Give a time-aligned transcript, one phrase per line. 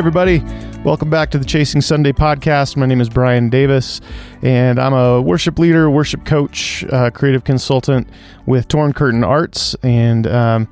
[0.00, 0.42] everybody.
[0.82, 2.74] Welcome back to the Chasing Sunday podcast.
[2.74, 4.00] My name is Brian Davis,
[4.40, 8.08] and I'm a worship leader, worship coach, uh, creative consultant
[8.46, 9.76] with Torn Curtain Arts.
[9.82, 10.68] And um,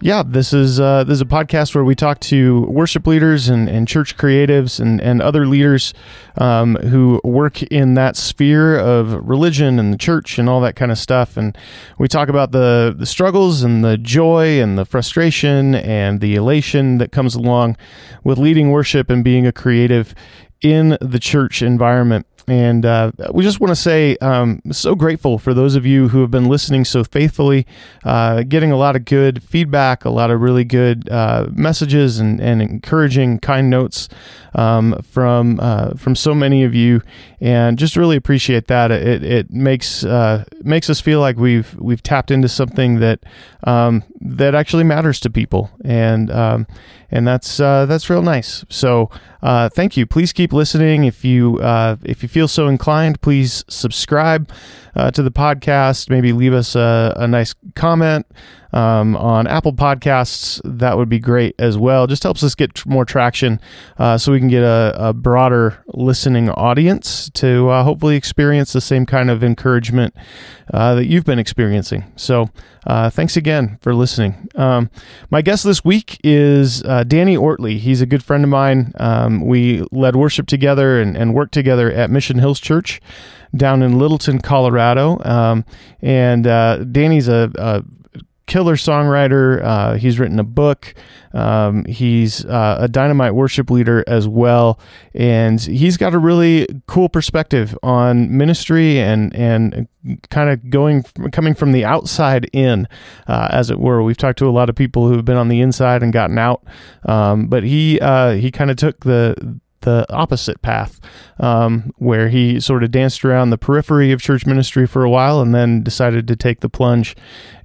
[0.00, 3.68] yeah, this is uh, this is a podcast where we talk to worship leaders and,
[3.68, 5.92] and church creatives and, and other leaders
[6.36, 10.92] um, who work in that sphere of religion and the church and all that kind
[10.92, 11.36] of stuff.
[11.36, 11.58] And
[11.98, 16.98] we talk about the the struggles and the joy and the frustration and the elation
[16.98, 17.76] that comes along
[18.22, 20.14] with leading worship and being a creative
[20.60, 22.26] in the church environment.
[22.48, 26.22] And uh, we just want to say, um, so grateful for those of you who
[26.22, 27.66] have been listening so faithfully,
[28.04, 32.40] uh, getting a lot of good feedback, a lot of really good uh, messages and,
[32.40, 34.08] and encouraging, kind notes
[34.54, 37.02] um, from uh, from so many of you,
[37.40, 38.90] and just really appreciate that.
[38.90, 43.20] It, it makes uh, makes us feel like we've we've tapped into something that
[43.64, 46.66] um, that actually matters to people, and um,
[47.10, 48.64] and that's uh, that's real nice.
[48.68, 49.10] So
[49.42, 50.06] uh, thank you.
[50.06, 51.04] Please keep listening.
[51.04, 54.50] If you uh, if you feel so inclined, please subscribe
[54.98, 56.10] uh, to the podcast.
[56.10, 58.26] Maybe leave us a, a nice comment
[58.72, 60.60] um, on Apple Podcasts.
[60.64, 62.06] That would be great as well.
[62.06, 63.60] Just helps us get more traction,
[63.98, 68.80] uh, so we can get a, a broader listening audience to uh, hopefully experience the
[68.80, 70.14] same kind of encouragement
[70.74, 72.12] uh, that you've been experiencing.
[72.16, 72.50] So,
[72.86, 74.48] uh, thanks again for listening.
[74.54, 74.90] Um,
[75.30, 77.78] my guest this week is uh, Danny Oertli.
[77.78, 78.92] He's a good friend of mine.
[78.98, 83.00] Um, we led worship together and, and worked together at Mission Hills Church
[83.56, 85.18] down in Littleton, Colorado.
[85.24, 85.64] Um,
[86.00, 87.82] and uh, Danny's a, a
[88.48, 89.62] killer songwriter.
[89.62, 90.94] Uh, he's written a book.
[91.32, 94.80] Um, he's uh, a dynamite worship leader as well,
[95.14, 99.86] and he's got a really cool perspective on ministry and and
[100.30, 102.88] kind of going coming from the outside in,
[103.28, 104.02] uh, as it were.
[104.02, 106.64] We've talked to a lot of people who've been on the inside and gotten out,
[107.04, 111.00] um, but he uh, he kind of took the the opposite path,
[111.40, 115.40] um, where he sort of danced around the periphery of church ministry for a while,
[115.40, 117.16] and then decided to take the plunge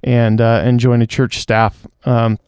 [0.02, 1.86] and uh, and join a church staff.
[2.04, 2.38] Um,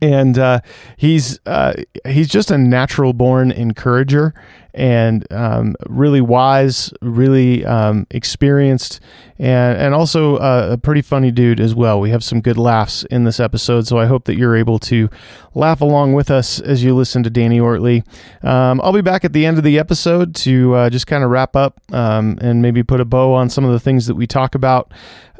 [0.00, 0.60] and uh,
[0.96, 1.74] he's uh,
[2.06, 4.34] he's just a natural born encourager
[4.74, 9.00] and um, really wise, really um, experienced,
[9.38, 12.00] and and also uh, a pretty funny dude as well.
[12.00, 15.08] We have some good laughs in this episode, so I hope that you're able to
[15.54, 18.04] laugh along with us as you listen to Danny Oertli.
[18.44, 21.30] Um, I'll be back at the end of the episode to uh, just kind of
[21.30, 24.26] wrap up um, and maybe put a bow on some of the things that we
[24.26, 24.92] talk about.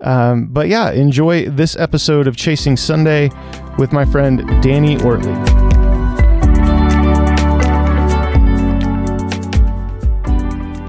[0.02, 3.30] Um, but yeah, enjoy this episode of Chasing Sunday
[3.78, 5.71] with my friend Danny Oertli.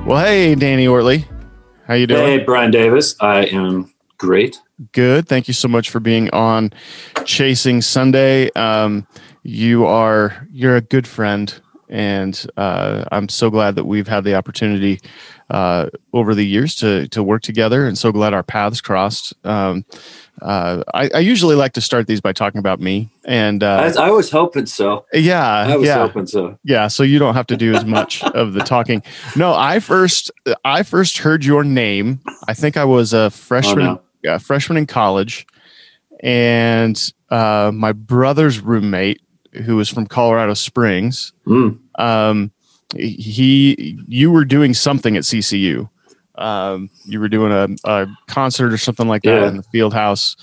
[0.06, 1.26] Well, hey, Danny Oertli.
[1.88, 2.26] How you doing?
[2.26, 3.16] Hey, Brian Davis.
[3.22, 4.60] I am great.
[4.92, 5.30] Good.
[5.30, 6.74] Thank you so much for being on
[7.24, 8.52] Chasing Sunday.
[8.52, 9.08] Um,
[9.44, 14.36] you are you're a good friend, and uh, I'm so glad that we've had the
[14.36, 15.00] opportunity
[15.50, 19.34] uh, over the years to to work together, and so glad our paths crossed.
[19.46, 19.86] Um,
[20.42, 24.08] uh, I, I, usually like to start these by talking about me, and uh, I,
[24.08, 25.06] I, was hoping so.
[25.14, 26.58] Yeah, I was yeah, hoping so.
[26.64, 29.04] Yeah, so you don't have to do as much of the talking.
[29.36, 30.32] No, I first
[30.66, 32.20] I first heard your name.
[32.48, 34.40] I think I was a freshman, oh, no.
[34.40, 35.46] freshman in college,
[36.22, 39.22] and uh, my brother's roommate,
[39.66, 41.78] who was from Colorado Springs, mm.
[42.00, 42.52] um,
[42.96, 45.90] he you were doing something at CCU.
[46.36, 49.48] Um, you were doing a, a, concert or something like that yeah.
[49.48, 50.36] in the field house.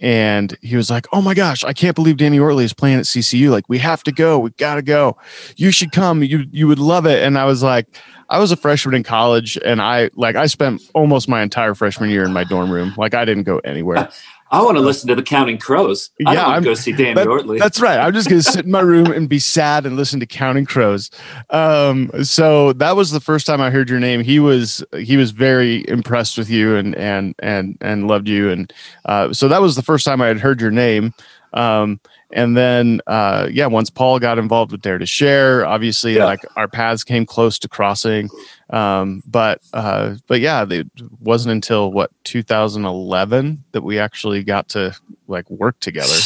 [0.00, 3.04] And he was like, Oh my gosh, I can't believe Danny Oertli is playing at
[3.04, 3.50] CCU.
[3.50, 4.40] Like, we have to go.
[4.40, 5.16] We gotta go.
[5.56, 6.22] You should come.
[6.22, 7.22] You you would love it.
[7.22, 7.86] And I was like,
[8.28, 12.10] I was a freshman in college and I like I spent almost my entire freshman
[12.10, 12.92] year in my dorm room.
[12.96, 14.08] Like I didn't go anywhere.
[14.50, 16.10] I want to listen to the Counting Crows.
[16.24, 17.58] I yeah, I'm, go see Danny that, Oertli.
[17.58, 17.98] That's right.
[17.98, 20.66] I'm just going to sit in my room and be sad and listen to Counting
[20.66, 21.10] Crows.
[21.50, 24.22] Um, so that was the first time I heard your name.
[24.22, 28.72] He was he was very impressed with you and and and and loved you, and
[29.04, 31.12] uh, so that was the first time I had heard your name.
[31.52, 32.00] Um,
[32.32, 36.24] and then uh, yeah, once Paul got involved with Dare to Share, obviously yeah.
[36.24, 38.28] like our paths came close to crossing.
[38.70, 40.88] Um, but uh, but yeah, it
[41.20, 44.96] wasn't until what 2011 that we actually got to
[45.28, 46.16] like work together.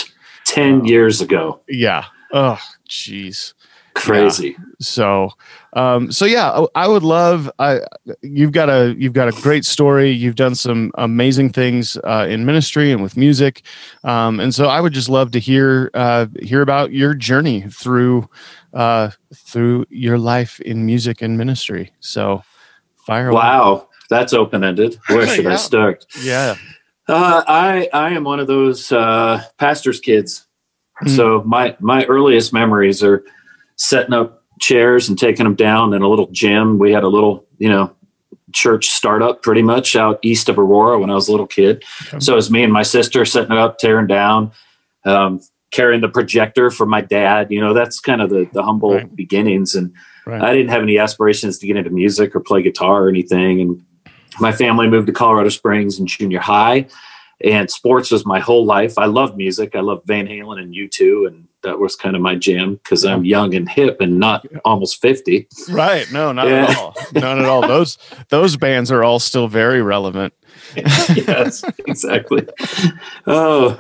[0.46, 1.60] Ten um, years ago.
[1.68, 2.04] Yeah.
[2.32, 2.58] Oh,
[2.88, 3.54] jeez.
[3.94, 4.56] Crazy.
[4.56, 4.64] Yeah.
[4.80, 5.30] So,
[5.74, 7.50] um, so yeah, I would love.
[7.58, 7.80] I
[8.22, 10.10] you've got a you've got a great story.
[10.10, 13.62] You've done some amazing things uh, in ministry and with music,
[14.02, 18.28] um, and so I would just love to hear uh, hear about your journey through
[18.74, 21.92] uh, through your life in music and ministry.
[22.00, 22.42] So,
[23.06, 23.30] fire!
[23.30, 23.84] Wow, away.
[24.08, 24.98] that's open ended.
[25.08, 25.52] Where should yeah.
[25.52, 26.04] I start?
[26.20, 26.56] Yeah,
[27.08, 30.46] uh, I I am one of those uh, pastors' kids.
[31.04, 31.16] Mm.
[31.16, 33.24] So my my earliest memories are
[33.76, 36.78] setting up chairs and taking them down in a little gym.
[36.78, 37.94] We had a little, you know,
[38.52, 41.84] church startup pretty much out east of Aurora when I was a little kid.
[42.08, 42.20] Okay.
[42.20, 44.52] So it was me and my sister setting it up, tearing down,
[45.04, 45.40] um,
[45.70, 47.50] carrying the projector for my dad.
[47.50, 49.16] You know, that's kind of the, the humble right.
[49.16, 49.74] beginnings.
[49.74, 49.94] And
[50.26, 50.42] right.
[50.42, 53.60] I didn't have any aspirations to get into music or play guitar or anything.
[53.60, 53.84] And
[54.40, 56.86] my family moved to Colorado Springs in junior high
[57.42, 58.98] and sports was my whole life.
[58.98, 59.74] I love music.
[59.74, 63.24] I love Van Halen and U2 and that was kind of my jam because I'm
[63.24, 65.48] young and hip and not almost 50.
[65.70, 66.10] Right.
[66.12, 66.70] No, not yeah.
[66.70, 66.94] at all.
[67.14, 67.66] Not at all.
[67.66, 67.98] Those
[68.28, 70.34] those bands are all still very relevant.
[70.76, 72.46] yes, exactly.
[73.26, 73.76] Oh,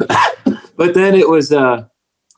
[0.76, 1.84] but then it was uh,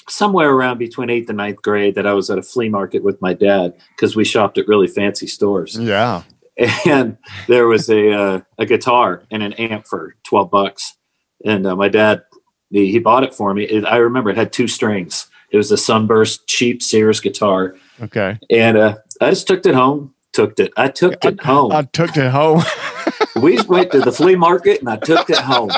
[0.09, 3.21] somewhere around between eighth and ninth grade that I was at a flea market with
[3.21, 5.77] my dad because we shopped at really fancy stores.
[5.79, 6.23] Yeah.
[6.87, 7.17] And
[7.49, 10.97] there was a uh, a guitar and an amp for 12 bucks.
[11.45, 12.25] And uh, my dad,
[12.71, 13.65] he, he bought it for me.
[13.65, 17.77] It, I remember it had two strings it was a Sunburst cheap Sears guitar.
[18.01, 18.39] Okay.
[18.51, 20.15] And uh, I just took it home.
[20.33, 20.73] Took it.
[20.79, 21.73] I took it I, home.
[21.73, 22.63] I took it home.
[23.43, 25.71] we went to the flea market and I took it home.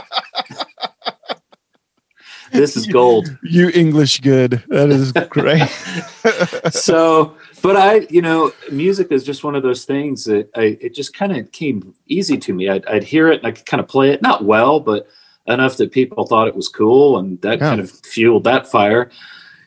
[2.53, 3.37] this is gold.
[3.43, 4.63] You English good.
[4.69, 5.69] That is great.
[6.73, 10.95] so, but I, you know, music is just one of those things that I, it
[10.95, 12.69] just kind of came easy to me.
[12.69, 15.09] I'd, I'd, hear it and I could kind of play it, not well, but
[15.49, 17.19] enough that people thought it was cool.
[17.19, 17.71] And that yeah.
[17.71, 19.11] kind of fueled that fire.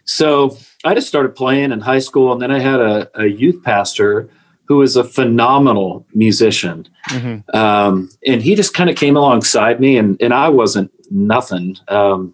[0.08, 3.62] So I just started playing in high school, and then I had a, a youth
[3.64, 4.30] pastor
[4.66, 7.56] who was a phenomenal musician, mm-hmm.
[7.56, 12.34] um, and he just kind of came alongside me, and and I wasn't nothing, um,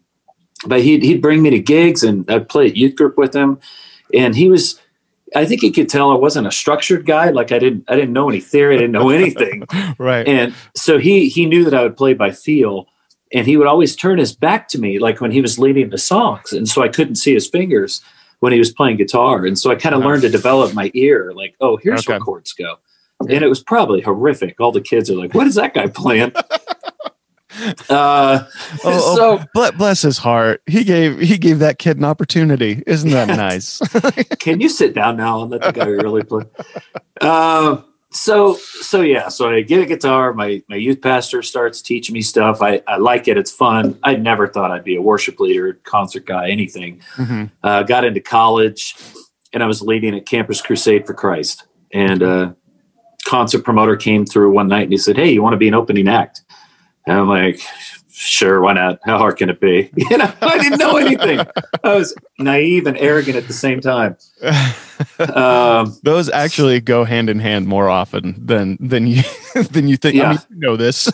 [0.65, 3.59] but he'd he'd bring me to gigs, and I'd play at youth group with him,
[4.13, 4.79] and he was.
[5.35, 7.31] I think he could tell I wasn't a structured guy.
[7.31, 8.75] Like I didn't, I didn't know any theory.
[8.75, 9.63] I didn't know anything.
[9.97, 10.27] right.
[10.27, 12.87] And so he he knew that I would play by feel
[13.33, 15.97] and he would always turn his back to me like when he was leading the
[15.97, 18.01] songs and so i couldn't see his fingers
[18.39, 20.09] when he was playing guitar and so i kind of uh-huh.
[20.09, 22.13] learned to develop my ear like oh here's okay.
[22.13, 22.77] where chords go.
[23.29, 24.59] And it was probably horrific.
[24.59, 26.33] All the kids are like what is that guy playing?
[27.87, 28.45] Uh
[28.83, 30.63] oh, so oh, bless his heart.
[30.65, 32.81] He gave he gave that kid an opportunity.
[32.87, 33.77] Isn't that nice?
[34.39, 36.45] Can you sit down now and let the guy really play?
[37.21, 37.83] Uh,
[38.13, 42.21] so so yeah so i get a guitar my my youth pastor starts teaching me
[42.21, 42.61] stuff.
[42.61, 43.97] I i like it it's fun.
[44.03, 47.01] I never thought i'd be a worship leader concert guy anything.
[47.15, 47.45] Mm-hmm.
[47.63, 48.95] uh, got into college
[49.51, 51.65] and i was leading a campus crusade for christ.
[51.91, 52.53] And a uh,
[53.25, 55.73] concert promoter came through one night and he said hey you want to be an
[55.73, 56.41] opening act?
[57.07, 57.59] And i'm like
[58.13, 58.99] sure, why not?
[59.03, 59.91] How hard can it be?
[60.09, 61.39] You know, I didn't know anything.
[61.83, 64.17] I was naive and arrogant at the same time.
[65.19, 69.23] Um, Those actually go hand in hand more often than than you
[69.71, 70.15] than you think.
[70.15, 70.23] Yeah.
[70.23, 71.11] I mean, you know this.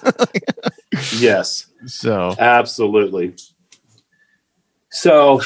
[1.17, 1.67] yes.
[1.87, 3.35] So absolutely.
[4.91, 5.41] So,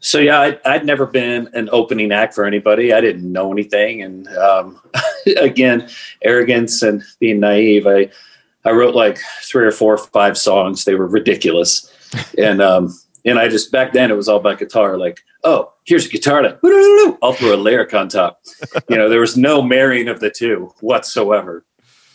[0.00, 2.92] so yeah, I'd, I'd, never been an opening act for anybody.
[2.92, 4.80] I didn't know anything, and um,
[5.36, 5.88] again,
[6.22, 7.86] arrogance and being naive.
[7.86, 8.10] I
[8.66, 10.84] I wrote like three or four or five songs.
[10.84, 11.90] They were ridiculous.
[12.38, 14.98] and um, and I just back then it was all about guitar.
[14.98, 16.42] Like, oh, here's a guitar.
[16.42, 16.58] Like,
[17.22, 18.40] I'll throw a lyric on top.
[18.88, 21.64] You know, there was no marrying of the two whatsoever.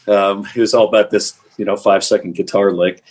[0.08, 3.04] Um, it was all about this, you know, five second guitar lick.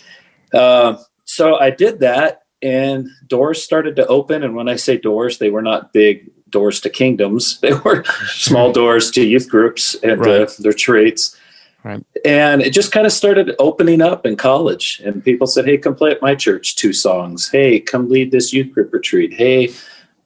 [0.53, 4.43] Uh, so I did that, and doors started to open.
[4.43, 8.71] And when I say doors, they were not big doors to kingdoms; they were small
[8.71, 10.41] doors to youth groups and uh, right.
[10.41, 11.37] uh, their traits.
[11.83, 12.05] Right.
[12.23, 15.01] And it just kind of started opening up in college.
[15.03, 17.49] And people said, Hey, come play at my church two songs.
[17.49, 19.33] Hey, come lead this youth group retreat.
[19.33, 19.73] Hey,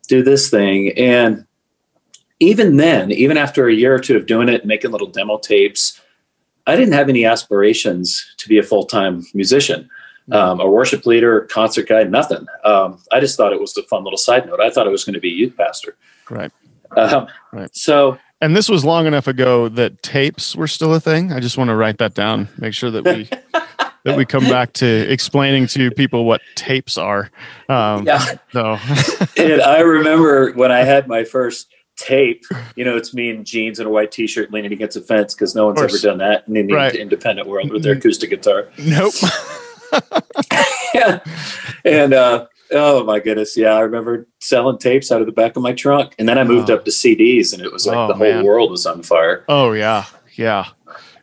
[0.07, 0.91] do this thing.
[0.97, 1.45] And
[2.39, 6.01] even then, even after a year or two of doing it, making little demo tapes,
[6.67, 9.89] I didn't have any aspirations to be a full time musician,
[10.29, 10.33] mm-hmm.
[10.33, 12.45] um, a worship leader, concert guy, nothing.
[12.63, 14.59] Um, I just thought it was a fun little side note.
[14.59, 15.95] I thought I was going to be a youth pastor.
[16.29, 16.51] Right.
[16.97, 17.73] Um, right.
[17.75, 21.31] So and this was long enough ago that tapes were still a thing.
[21.31, 22.49] I just want to write that down.
[22.57, 23.29] Make sure that we
[24.03, 27.31] that we come back to explaining to people what tapes are.
[27.69, 28.23] Um, yeah.
[28.51, 28.77] So,
[29.37, 32.43] and I remember when I had my first tape.
[32.75, 35.55] You know, it's me in jeans and a white T-shirt leaning against a fence because
[35.55, 36.95] no one's ever done that in the right.
[36.95, 38.69] independent world with their acoustic guitar.
[38.77, 39.13] Nope.
[40.93, 41.19] yeah.
[41.83, 43.55] And uh, Oh my goodness.
[43.55, 43.73] Yeah.
[43.73, 46.15] I remember selling tapes out of the back of my trunk.
[46.17, 46.75] And then I moved oh.
[46.75, 48.43] up to CDs and it was like oh, the whole man.
[48.43, 49.45] world was on fire.
[49.47, 50.05] Oh, yeah.
[50.33, 50.65] Yeah.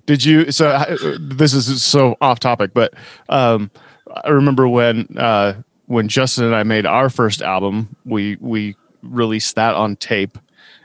[0.06, 0.50] Did you?
[0.50, 2.94] So uh, this is so off topic, but
[3.28, 3.70] um,
[4.24, 9.54] I remember when uh, when Justin and I made our first album, we we released
[9.54, 10.38] that on tape,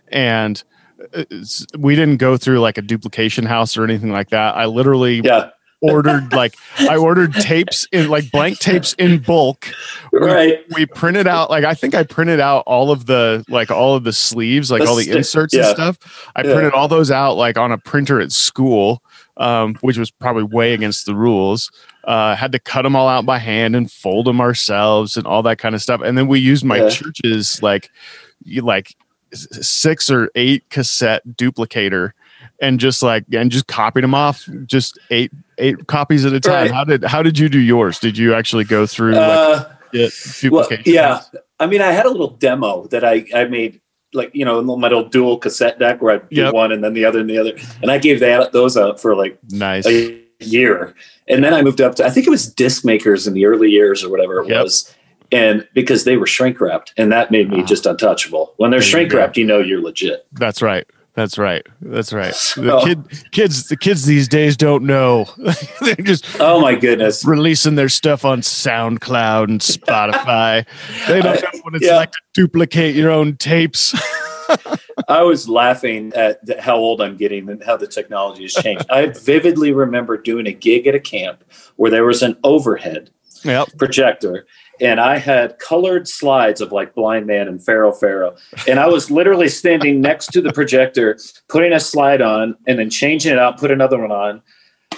[0.10, 0.64] and
[1.16, 1.24] uh,
[1.78, 4.56] we didn't go through like a duplication house or anything like that.
[4.56, 5.50] I literally yeah
[5.81, 9.67] ordered like I ordered tapes in like blank tapes in bulk.
[10.12, 10.60] We, right.
[10.74, 14.03] We printed out like I think I printed out all of the like all of
[14.03, 15.67] the sleeves, like The all the inserts yeah.
[15.67, 16.29] and stuff.
[16.36, 16.53] I Yeah.
[16.53, 19.03] printed all those out like on a printer at school,
[19.38, 21.69] um, which was probably way against the rules.
[22.05, 25.43] Uh, had to cut them all out by hand and fold them ourselves and all
[25.43, 26.01] that kind of stuff.
[26.03, 26.89] And then we used my Yeah.
[26.89, 27.89] church's like
[28.43, 28.96] you like
[29.34, 32.12] six or eight cassette duplicator
[32.62, 36.54] and just like and just copied them off just eight eight copies at a time
[36.66, 36.72] Right.
[36.72, 39.66] how did how did you do yours did you actually go through like Uh,
[40.52, 41.22] well, yeah.
[41.60, 43.80] I mean, I had a little demo that I, I made,
[44.14, 46.54] like, you know, my little dual cassette deck where I do Yep.
[46.54, 47.54] one and then the other and the other.
[47.82, 50.94] And I gave that those out for like nice a year.
[51.30, 53.70] And then I moved up to, I think it was disc makers in the early
[53.72, 54.64] years or whatever it Yep.
[54.64, 54.94] was.
[55.32, 57.66] And because they were shrink wrapped, and that made me Ah.
[57.66, 58.54] just untouchable.
[58.58, 60.26] When they're shrink wrapped, you know you're legit.
[60.34, 60.86] that's right
[61.17, 61.65] that's right.
[61.81, 62.29] That's right.
[62.29, 65.25] The So- kid kids the kids these days don't know.
[65.81, 67.25] They're just Oh my goodness.
[67.25, 70.63] releasing their stuff on soundcloud and spotify.
[71.07, 71.95] They don't know what it's Yeah.
[71.95, 73.95] like to duplicate your own tapes.
[75.07, 78.86] I was laughing at the, how old I'm getting and how the technology has changed.
[78.91, 81.43] I vividly remember doing a gig at a camp
[81.77, 83.09] where there was an overhead
[83.43, 83.69] yep.
[83.79, 84.45] projector
[84.81, 88.36] and I had colored slides of like Blind Man and Pharaoh Pharaoh.
[88.67, 91.17] And I was literally standing next to the projector,
[91.50, 94.41] putting a slide on and then changing it out, put another one on.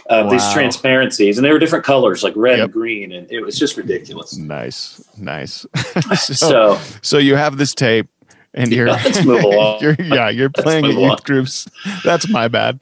[0.09, 2.63] Uh, These transparencies, and they were different colors, like red Yep.
[2.65, 4.37] and green, and it was just ridiculous.
[4.37, 5.65] nice nice
[6.15, 8.07] so, So, so you have this tape
[8.55, 9.81] and you're, Let's move along.
[9.81, 11.17] you're yeah you're playing at youth along.
[11.23, 11.67] groups
[12.03, 12.81] that's my bad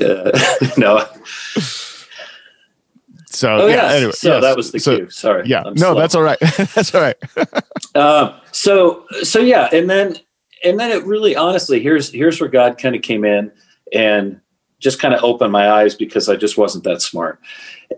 [0.00, 0.30] uh,
[0.76, 1.04] no.
[3.32, 3.96] So Oh yeah, yeah.
[3.96, 4.42] anyway so yes.
[4.42, 5.10] that was the so, cue.
[5.10, 5.46] Sorry.
[5.46, 5.94] yeah I'm no slow.
[5.94, 6.38] that's all right
[6.74, 7.16] that's all right
[7.94, 10.16] Um, so so yeah, and then
[10.64, 13.50] and then it really honestly here's here's where God kind of came in
[13.92, 14.40] and
[14.78, 17.40] just kind of opened my eyes because I just wasn't that smart,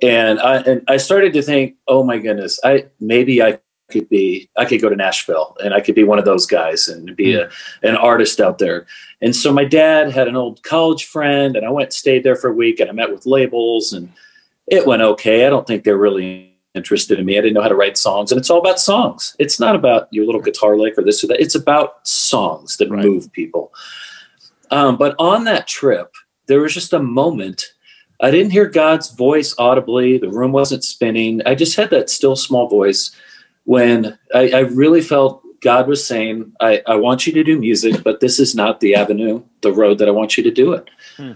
[0.03, 3.59] and I and I started to think, oh my goodness, I maybe I
[3.91, 6.89] could be I could go to Nashville and I could be one of those guys
[6.89, 7.51] and be a
[7.83, 8.87] an artist out there.
[9.21, 12.37] And so my dad had an old college friend, and I went and stayed there
[12.37, 14.13] for a week, and I met with labels, and
[14.67, 15.47] it went okay.
[15.47, 17.37] I don't think they're really interested in me.
[17.37, 19.37] I didn't know how to write songs, and it's all about songs.
[19.39, 21.41] It's not about your little guitar lick or this or that.
[21.41, 23.05] It's about songs that Right.
[23.05, 23.73] move people.
[24.71, 26.15] Um, but on that trip,
[26.47, 27.73] there was just a moment.
[28.21, 30.17] I didn't hear God's voice audibly.
[30.17, 31.43] The room wasn't spinning.
[31.45, 33.11] I just had that still small voice
[33.65, 38.03] when I, I really felt God was saying, I, I want you to do music,
[38.03, 40.89] but this is not the avenue, the road that I want you to do it.
[41.17, 41.33] Hmm.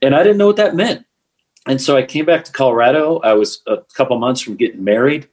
[0.00, 1.04] And I didn't know what that meant.
[1.66, 3.18] And so I came back to Colorado.
[3.20, 5.28] I was a couple months from getting married.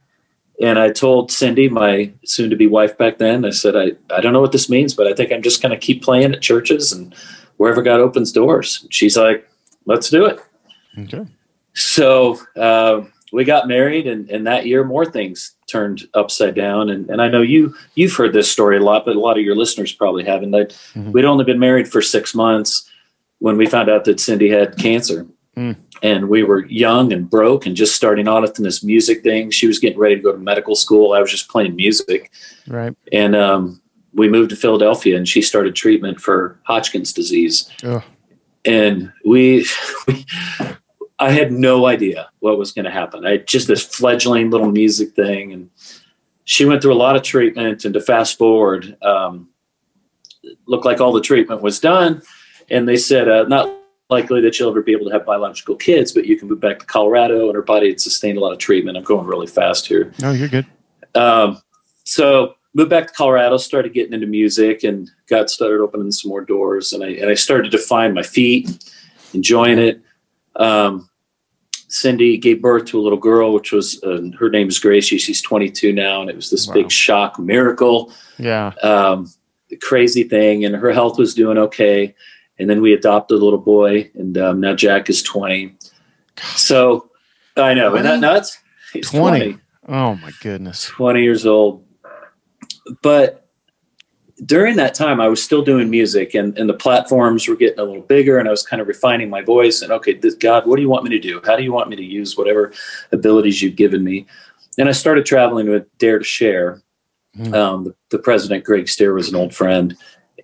[0.61, 4.21] And I told Cindy, my soon to be wife back then, I said, I, I
[4.21, 6.41] don't know what this means, but I think I'm just going to keep playing at
[6.41, 7.13] churches and
[7.57, 8.85] wherever God opens doors.
[8.89, 9.47] She's like,
[9.85, 10.39] let's do it.
[10.99, 11.25] okay
[11.73, 16.89] So uh, we got married, and, and that year more things turned upside down.
[16.89, 19.43] And, and I know you you've heard this story a lot, but a lot of
[19.43, 20.53] your listeners probably haven't.
[20.53, 21.11] I, Mhm.
[21.13, 22.87] We'd only been married for six months
[23.39, 25.25] when we found out that Cindy had cancer.
[25.55, 25.77] Mm.
[26.01, 29.51] And we were young and broke and just starting out in this music thing.
[29.51, 31.13] She was getting ready to go to medical school.
[31.13, 32.31] I was just playing music.
[32.67, 33.81] right And um,
[34.13, 38.03] we moved to Philadelphia and she started treatment for Hodgkin's disease oh,
[38.65, 39.65] and we,
[40.07, 40.25] we
[41.19, 43.25] I had no idea what was going to happen.
[43.25, 45.69] I just this fledgling little music thing, and
[46.43, 47.85] she went through a lot of treatment.
[47.85, 49.47] And to fast forward, um,
[50.65, 52.21] looked like all the treatment was done,
[52.69, 53.73] and they said uh, not
[54.13, 56.79] likely that you'll ever be able to have biological kids, but you can move back
[56.79, 58.95] to Colorado, and her body had sustained a lot of treatment.
[58.97, 60.13] I'm going really fast here.
[60.21, 60.65] no you're good
[61.15, 61.61] Um,
[62.05, 66.43] so moved back to Colorado, started getting into music, and got started opening some more
[66.45, 68.65] doors, and I and I started to find my feet,
[69.33, 70.01] enjoying it.
[70.55, 71.09] Um,
[71.87, 75.17] Cindy gave birth to a little girl, which was uh, her name is Gracie.
[75.19, 76.73] She's 22 now, and it was this Wow.
[76.73, 79.31] big shock miracle, yeah um,
[79.81, 82.15] crazy thing, and her health was doing okay.
[82.59, 85.75] And then we adopted a little boy, and um, now Jack is 20.
[86.55, 87.09] So
[87.57, 88.59] I know, isn't that nuts?
[88.91, 89.39] He's 20.
[89.39, 89.59] 20.
[89.89, 91.85] oh my goodness 20 years old.
[93.01, 93.47] But
[94.45, 97.83] during that time, I was still doing music and, and the platforms were getting a
[97.83, 100.75] little bigger and I was kind of refining my voice and, okay, this, God, what
[100.75, 101.41] do you want me to do?
[101.45, 102.73] How do you want me to use whatever
[103.11, 104.25] abilities you've given me?
[104.77, 106.81] And I started traveling with Dare to Share.
[107.35, 107.53] Hmm.
[107.53, 109.95] Um, the, the president, Greg Stier, was an old friend.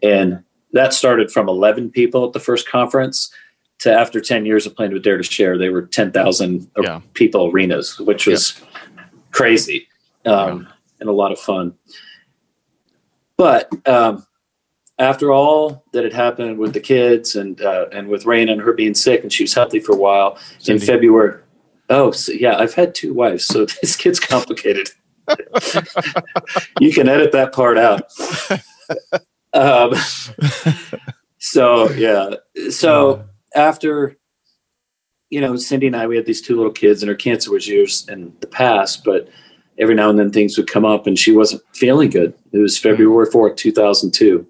[0.01, 3.31] And that started from 11 people at the first conference
[3.79, 7.01] to after 10 years of playing with Dare to Share, they were 10,000 Yeah.
[7.13, 8.61] people arenas, which was
[9.31, 9.87] crazy
[10.25, 10.67] um,
[10.99, 11.73] and a lot of fun.
[13.37, 14.25] But um,
[14.97, 18.73] after all that had happened with the kids and uh, and with Rain and her
[18.73, 20.81] being sick and she was healthy for a while Cindy.
[20.81, 21.41] in February,
[21.91, 24.89] Oh, so, yeah, I've had two wives, so this gets complicated.
[26.79, 28.11] you can edit that part out.
[29.53, 29.93] Um,
[31.39, 32.35] so yeah,
[32.69, 33.25] so
[33.55, 34.17] after
[35.29, 37.67] you know Cindy and I, we had these two little kids, and her cancer was
[37.67, 39.29] years in the past, but
[39.77, 42.33] every now and then things would come up, and she wasn't feeling good.
[42.51, 44.45] It was February fourth, two thousand two,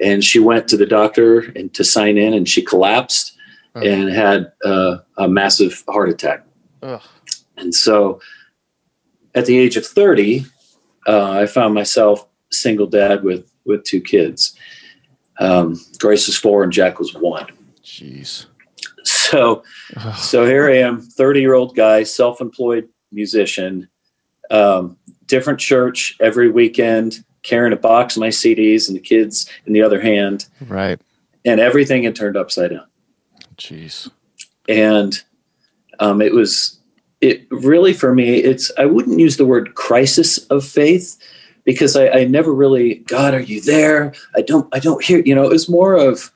[0.00, 3.36] and she went to the doctor and to sign in, and she collapsed
[3.74, 6.44] and had uh, a massive heart attack.
[6.82, 7.02] Ugh.
[7.56, 8.20] And so
[9.34, 10.44] at the age of 30,
[11.06, 14.54] uh, I found myself single dad with, with two kids.
[15.38, 17.46] Um, Grace was four and Jack was one.
[17.82, 18.46] Jeez.
[19.04, 19.64] So,
[19.96, 20.14] Ugh.
[20.16, 23.88] so here I am, 30 year old guy, self-employed musician,
[24.50, 29.72] um, different church every weekend, carrying a box of my CDs and the kids in
[29.72, 31.00] the other hand, Right.
[31.44, 32.86] and everything had turned upside down.
[33.56, 34.10] Jeez.
[34.68, 35.20] and
[35.98, 36.78] um, it was
[37.20, 41.16] it really for me it's i wouldn't use the word crisis of faith
[41.64, 44.12] because I, I never really god are you there?
[44.34, 46.30] I don't i don't hear you know it was more of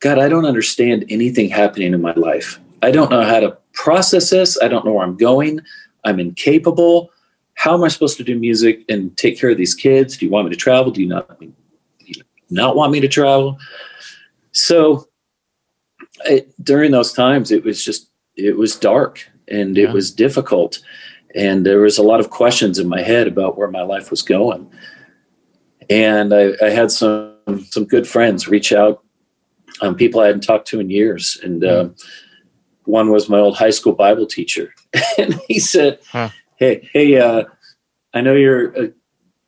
[0.00, 2.58] god i don't understand anything happening in my life.
[2.82, 4.60] I don't know how to process this.
[4.60, 5.60] I don't know where i'm going.
[6.04, 7.10] I'm incapable.
[7.54, 10.16] How am i supposed to do music and take care of these kids?
[10.16, 10.92] Do you want me to travel?
[10.92, 11.52] Do you not do
[12.06, 13.58] you not want me to travel?
[14.52, 15.08] So
[16.26, 19.92] it, during those times it was just it was dark and it Yeah.
[19.92, 20.80] was difficult
[21.34, 24.22] and there was a lot of questions in my head about where my life was
[24.22, 24.70] going.
[25.90, 27.34] And i, I had some
[27.70, 29.02] some good friends reach out
[29.82, 31.38] um, people i hadn't talked to in years.
[31.42, 31.94] And um,
[32.84, 34.74] one was my old high school bible teacher.
[35.18, 36.30] And he said Huh.
[36.56, 37.44] hey hey uh,
[38.14, 38.92] i know you're a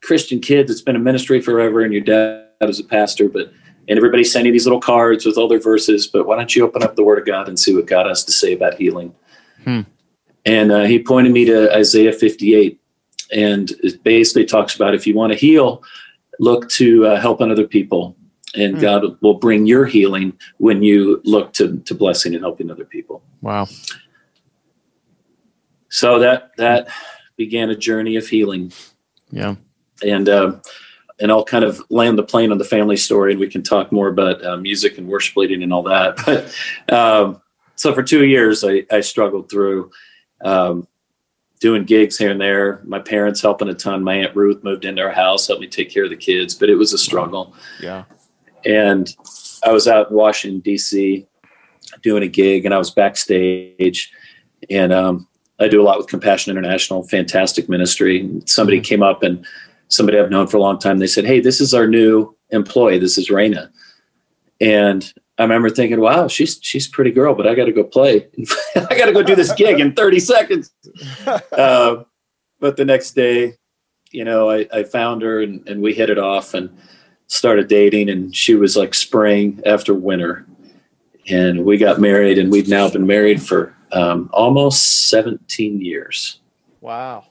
[0.02, 3.52] christian kid that's been in ministry forever and your dad is a pastor but
[3.88, 6.82] and everybody's sending these little cards with all their verses but why don't you open
[6.82, 9.14] up the word of god and see what god has to say about healing?
[9.64, 9.80] Hmm.
[10.46, 12.80] And uh, he pointed me to isaiah 58
[13.34, 15.82] and it basically talks about if you want to heal
[16.40, 18.16] look to uh, helping other people
[18.54, 18.80] and Hmm.
[18.80, 23.22] god will bring your healing when you look to, to blessing and helping other people
[23.42, 23.66] Wow.
[25.88, 26.88] so that that
[27.36, 28.72] began a journey of healing
[29.30, 29.56] Yeah.
[30.04, 30.60] and um,
[31.18, 33.90] and I'll kind of land the plane on the family story, and we can talk
[33.90, 36.16] more about uh, music and worship leading and all that.
[36.86, 37.40] But um,
[37.74, 39.90] so for two years, I, I struggled through
[40.42, 40.86] um,
[41.60, 42.82] doing gigs here and there.
[42.84, 44.02] My parents helping a ton.
[44.02, 46.68] My aunt Ruth moved into our house, helped me take care of the kids, but
[46.68, 47.54] it was a struggle.
[47.80, 48.04] Yeah.
[48.64, 49.14] And
[49.64, 51.26] I was out in Washington D.C.
[52.02, 54.12] doing a gig, and I was backstage,
[54.68, 58.28] and um, I do a lot with Compassion International, fantastic ministry.
[58.44, 59.46] Somebody came up and
[59.88, 60.98] somebody I've known for a long time.
[60.98, 62.98] They said, "Hey, this is our new employee.
[62.98, 63.70] This is Raina."
[64.60, 67.84] And I remember thinking, "Wow, she's she's a pretty girl, but I got to go
[67.84, 68.26] play.
[68.76, 70.72] I got to go do this gig in 30 seconds."
[71.52, 72.04] uh,
[72.58, 73.54] but the next day,
[74.10, 76.70] you know, I, I found her and, and we hit it off and
[77.26, 78.08] started dating.
[78.08, 80.46] And she was like spring after winter,
[81.28, 82.38] and we got married.
[82.38, 86.40] And we've now been married for um, almost 17 years.
[86.80, 87.26] Wow.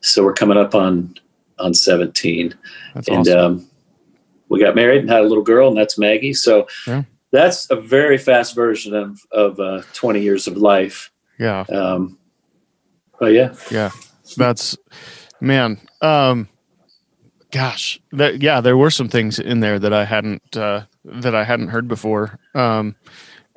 [0.00, 1.16] So we're coming up on
[1.58, 2.54] on 17
[2.94, 3.38] That's and awesome.
[3.38, 3.66] um,
[4.50, 6.34] we got married and had a little girl, and that's Maggie.
[6.34, 7.02] So Yeah.
[7.32, 11.10] That's a very fast version of of uh, 20 years of life.
[11.38, 11.60] yeah.
[11.68, 12.18] Um,
[13.18, 13.90] but yeah, Yeah.
[14.36, 14.76] That's
[15.40, 15.78] man.
[16.02, 16.48] Um
[17.50, 18.00] gosh.
[18.12, 21.68] That yeah, there were some things in there that I hadn't uh that I hadn't
[21.68, 22.38] heard before.
[22.54, 22.96] Um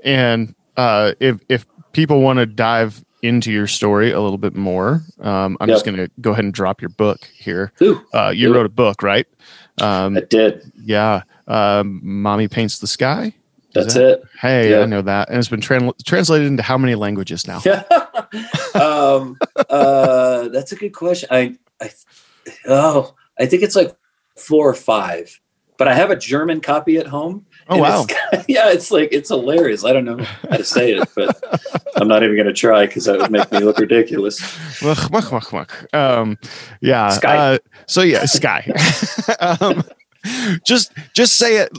[0.04, 5.02] and uh if if people want to dive into your story a little bit more,
[5.22, 7.74] um I'm just going to go ahead and drop your book here.
[7.82, 8.56] Ooh, Uh you it.
[8.56, 9.28] wrote a book, right?
[9.82, 10.72] Um I did.
[10.82, 11.24] yeah.
[11.48, 13.34] Um Mommy Paints the Sky.
[13.74, 14.24] That's that- it.
[14.40, 14.80] Hey, Yeah.
[14.82, 15.30] I know that.
[15.30, 17.58] And it's been tran- translated into how many languages now?
[18.74, 19.38] um,
[19.70, 21.30] uh, that's a good question.
[21.32, 21.92] I, I,
[22.68, 23.96] oh, I think it's like
[24.38, 25.40] four or five.
[25.78, 27.46] But I have a German copy at home.
[27.70, 28.04] Oh wow.
[28.04, 29.86] it's- yeah, it's like it's hilarious.
[29.86, 30.18] I don't know
[30.50, 31.42] how to say it, but
[31.96, 34.42] I'm not even going to try because that would make me look ridiculous.
[35.94, 36.38] Um,
[36.82, 37.08] yeah.
[37.10, 37.38] Sky.
[37.38, 38.70] Uh, so yeah, sky.
[39.40, 39.84] um,
[40.66, 41.78] just just say it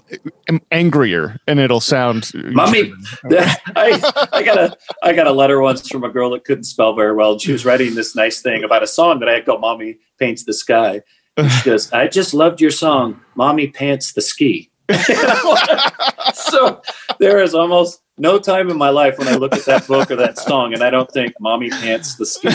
[0.71, 2.31] angrier, and it'll sound.
[2.35, 2.93] Mommy,
[3.77, 6.95] I, I got a I got a letter once from a girl that couldn't spell
[6.95, 9.47] very well, and she was writing this nice thing about a song that I had
[9.47, 11.03] called "Mommy Paints the Sky."
[11.37, 14.71] And she goes, "I just loved your song, Mommy Pants the Ski."
[16.35, 16.83] so
[17.21, 20.17] there is almost no time in my life when I look at that book or
[20.17, 22.51] that song, and I don't think "Mommy Pants the Ski."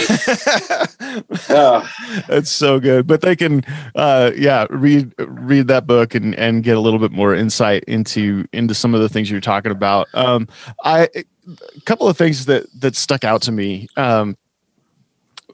[1.49, 1.91] Ah,
[2.27, 3.07] That's so good.
[3.07, 3.63] But they can,
[3.95, 8.45] uh, yeah, read read that book and and get a little bit more insight into
[8.53, 10.07] into some of the things you're talking about.
[10.13, 10.47] Um,
[10.83, 13.87] I a couple of things that that stuck out to me.
[13.97, 14.37] Um,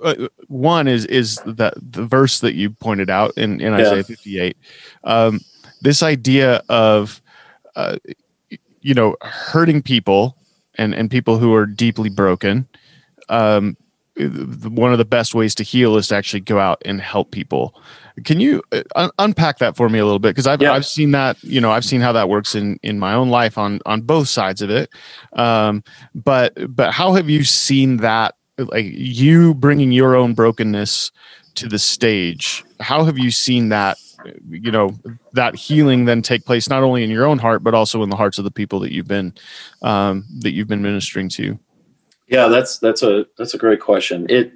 [0.04, 4.58] uh, one is is that the verse that you pointed out in, in Isaiah 58.
[5.04, 5.39] Um,
[5.82, 7.21] this idea of
[7.76, 7.97] uh,
[8.81, 10.37] you know hurting people
[10.75, 12.67] and and people who are deeply broken.
[13.29, 13.77] Um,
[14.17, 17.81] one of the best ways to heal is to actually go out and help people.
[18.25, 20.29] Can you uh, un- unpack that for me a little bit?
[20.29, 20.73] Because I've yeah.
[20.73, 23.57] I've seen that you know I've seen how that works in in my own life
[23.57, 24.89] on on both sides of it.
[25.33, 31.11] Um, but but how have you seen that like you bringing your own brokenness
[31.55, 32.63] to the stage?
[32.79, 33.97] How have you seen that
[34.49, 34.93] you know
[35.34, 38.15] that healing then take place not only in your own heart but also in the
[38.15, 39.34] hearts of the people that you've been
[39.81, 41.57] um, that you've been ministering to?
[42.27, 44.25] Yeah, that's that's a that's a great question.
[44.29, 44.53] It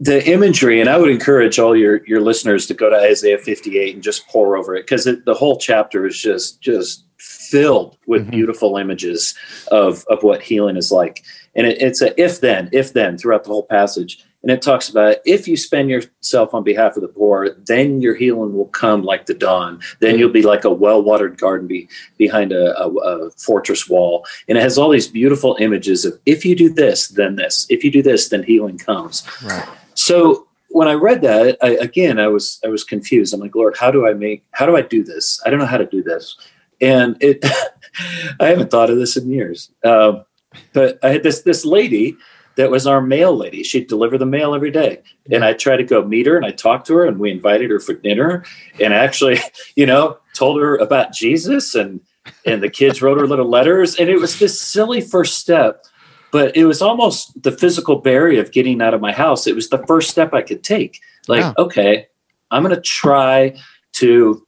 [0.00, 3.94] the imagery, and I would encourage all your your listeners to go to Isaiah 58
[3.94, 8.30] and just pour over it because the whole chapter is just just filled with mm-hmm.
[8.30, 9.34] beautiful images
[9.72, 13.44] of of what healing is like, and it, it's a if then if then throughout
[13.44, 14.24] the whole passage.
[14.42, 18.14] And it talks about if you spend yourself on behalf of the poor, then your
[18.14, 19.80] healing will come like the dawn.
[20.00, 24.24] Then you'll be like a well watered garden be, behind a, a, a, fortress wall.
[24.48, 27.66] And it has all these beautiful images of if you do this, then this.
[27.68, 29.24] If you do this, then healing comes.
[29.42, 29.68] Right.
[29.94, 33.34] So when I read that, I, again, I was I was confused.
[33.34, 34.44] I'm like, Lord, how do I make?
[34.52, 35.40] How do I do this?
[35.44, 36.36] I don't know how to do this.
[36.80, 37.44] And it,
[38.40, 39.70] I haven't thought of this in years.
[39.84, 40.24] Um,
[40.72, 42.16] but I had this this lady
[42.58, 43.62] that was our mail lady.
[43.62, 45.00] She'd deliver the mail every day.
[45.30, 47.70] And I tried to go meet her and I talked to her and we invited
[47.70, 48.44] her for dinner
[48.80, 49.38] and actually,
[49.76, 52.00] you know, told her about Jesus and
[52.44, 53.94] and the kids wrote her little letters.
[53.94, 55.84] And it was this silly first step,
[56.32, 59.46] but it was almost the physical barrier of getting out of my house.
[59.46, 61.00] It was the first step I could take.
[61.28, 62.08] Like, okay,
[62.50, 63.56] I'm gonna try
[63.92, 64.44] to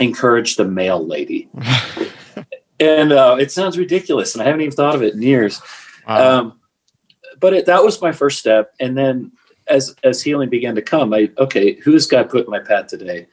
[0.00, 1.48] encourage the mail lady.
[2.80, 5.62] and uh, it sounds ridiculous, and I haven't even thought of it in years.
[6.08, 6.38] Wow.
[6.40, 6.58] Um,
[7.42, 8.72] but it, that was my first step.
[8.80, 9.32] And then
[9.66, 13.26] as as healing began to come, I okay, who's God put in my path today?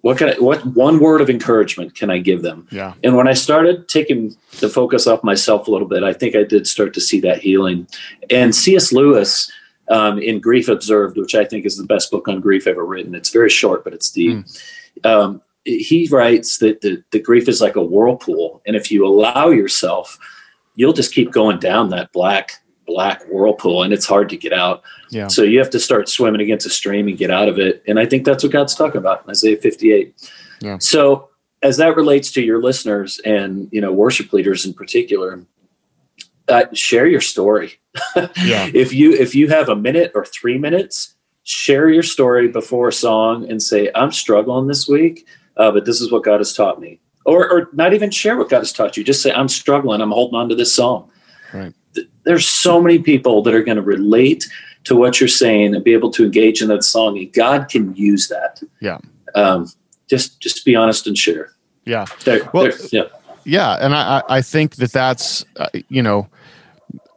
[0.00, 2.66] What can I, what one word of encouragement can I give them?
[2.70, 2.94] Yeah.
[3.04, 6.42] And when I started taking the focus off myself a little bit, I think I
[6.42, 7.86] did start to see that healing.
[8.28, 8.92] And C.S.
[8.92, 9.50] Lewis
[9.88, 13.14] um, in Grief Observed, which I think is the best book on grief ever written.
[13.14, 14.38] It's very short, but it's deep.
[14.38, 15.06] Mm.
[15.06, 19.50] Um, he writes that the, the grief is like a whirlpool, and if you allow
[19.50, 20.18] yourself,
[20.74, 24.82] you'll just keep going down that black black whirlpool and it's hard to get out.
[25.10, 25.28] Yeah.
[25.28, 27.82] So you have to start swimming against a stream and get out of it.
[27.86, 30.30] And I think that's what God's talking about in Isaiah 58.
[30.60, 30.78] Yeah.
[30.78, 31.28] So
[31.62, 35.44] as that relates to your listeners and you know worship leaders in particular,
[36.48, 37.78] uh, share your story.
[38.16, 38.70] yeah.
[38.74, 41.14] if you if you have a minute or three minutes,
[41.44, 46.00] share your story before a song and say, "I'm struggling this week, uh, but this
[46.00, 48.96] is what God has taught me." Or, or not even share what God has taught
[48.96, 49.04] you.
[49.04, 50.00] Just say, "I'm struggling.
[50.00, 51.10] I'm holding on to this song."
[51.54, 51.74] Right
[52.24, 54.48] there's so many people that are going to relate
[54.84, 57.94] to what you're saying and be able to engage in that song and god can
[57.94, 58.62] use that.
[58.80, 58.98] Yeah.
[59.34, 59.70] Um,
[60.08, 61.52] just just be honest and share.
[61.84, 62.06] Yeah.
[62.52, 63.04] Well, yeah.
[63.44, 66.28] yeah and i i think that that's uh, you know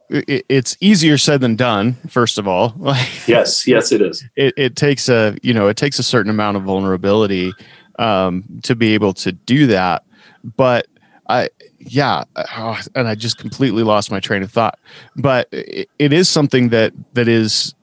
[0.10, 2.76] it, it's easier said than done first of all.
[3.28, 4.24] Yes yes it is.
[4.36, 7.54] It, it takes a you know it takes a certain amount of vulnerability
[8.00, 10.04] um, to be able to do that.
[10.44, 10.88] But
[11.28, 11.50] I
[11.86, 14.80] yeah, oh, and I just completely lost my train of thought.
[15.16, 17.76] But it, it is something that that is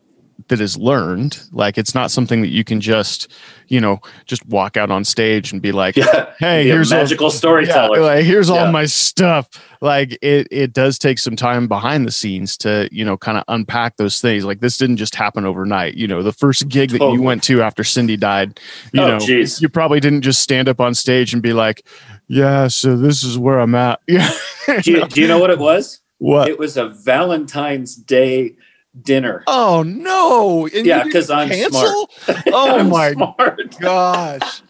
[0.49, 1.41] that is learned.
[1.53, 3.31] Like it's not something that you can just,
[3.69, 7.27] you know, just walk out on stage and be like, yeah, "Hey, here's a magical
[7.27, 7.99] all, storyteller.
[7.99, 8.67] Yeah, like, here's yeah.
[8.67, 9.49] all my stuff."
[9.81, 13.45] Like it, it does take some time behind the scenes to, you know, kind of
[13.49, 14.45] unpack those things.
[14.45, 15.95] Like this didn't just happen overnight.
[15.95, 18.61] You know, the first gig that you went to after Cindy died,
[18.93, 19.61] you oh, know, geez.
[19.61, 21.87] you probably didn't just stand up on stage and be like,
[22.28, 24.80] "Yeah, so this is where I'm at." Yeah.
[24.82, 26.00] do, you, do you know what it was?
[26.18, 26.48] What?
[26.48, 28.54] It was a Valentine's Day
[29.00, 29.42] dinner.
[29.46, 30.68] Oh no!
[30.74, 32.08] And yeah, because I'm cancel?
[32.20, 32.44] smart.
[32.52, 33.76] Oh I'm my smart.
[33.80, 34.62] gosh!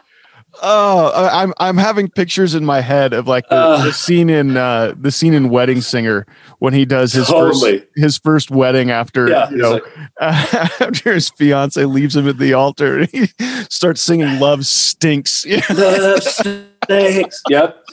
[0.62, 4.56] Oh, I'm I'm having pictures in my head of like the, uh, the scene in
[4.56, 6.26] uh, the scene in Wedding Singer
[6.58, 7.80] when he does his totally.
[7.80, 9.84] first his first wedding after yeah, you know like,
[10.20, 13.26] uh, after his fiance leaves him at the altar and he
[13.68, 16.68] starts singing "Love Stinks." Love stinks.
[17.48, 17.85] Yep,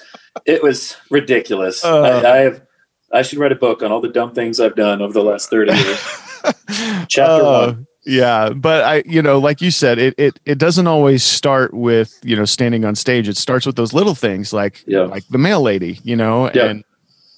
[0.45, 1.83] it was ridiculous.
[1.83, 2.61] Uh, I, I have
[3.11, 5.49] I should write a book on all the dumb things I've done over the last
[5.49, 5.99] 30 years.
[7.07, 7.87] Chapter uh, one.
[8.05, 12.17] Yeah, but I, you know, like you said, it, it it doesn't always start with
[12.23, 13.27] you know standing on stage.
[13.27, 15.01] It starts with those little things, like yeah.
[15.01, 16.65] like the mail lady, you know, yeah.
[16.65, 16.83] and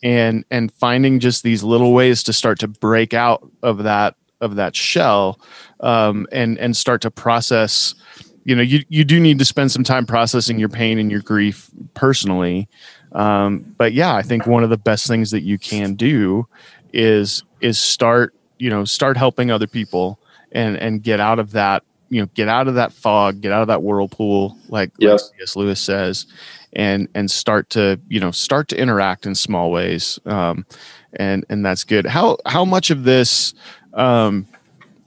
[0.04, 4.56] and and finding just these little ways to start to break out of that of
[4.56, 5.42] that shell,
[5.80, 7.96] um, and and start to process.
[8.44, 11.22] You know, you you do need to spend some time processing your pain and your
[11.22, 12.68] grief personally,
[13.12, 16.48] Um, but yeah, I think one of the best things that you can do
[16.94, 20.20] is is start you know start helping other people
[20.52, 23.62] and and get out of that you know get out of that fog, get out
[23.62, 25.12] of that whirlpool, like, Yep.
[25.12, 25.56] like C.S.
[25.56, 26.26] Lewis says,
[26.74, 30.20] and and start to you know start to interact in small ways.
[30.26, 30.66] Um,
[31.14, 32.06] and and that's good.
[32.06, 33.54] How how much of this
[33.94, 34.48] um,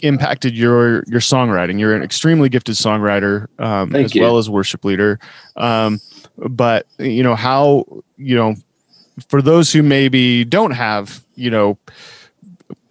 [0.05, 1.79] impacted your your songwriting?
[1.81, 4.23] You're an extremely gifted songwriter um, as you.
[4.23, 5.19] well as worship leader.
[5.57, 6.01] Um,
[6.37, 7.85] but you know how
[8.17, 8.55] you know
[9.29, 11.79] for those who maybe don't have you know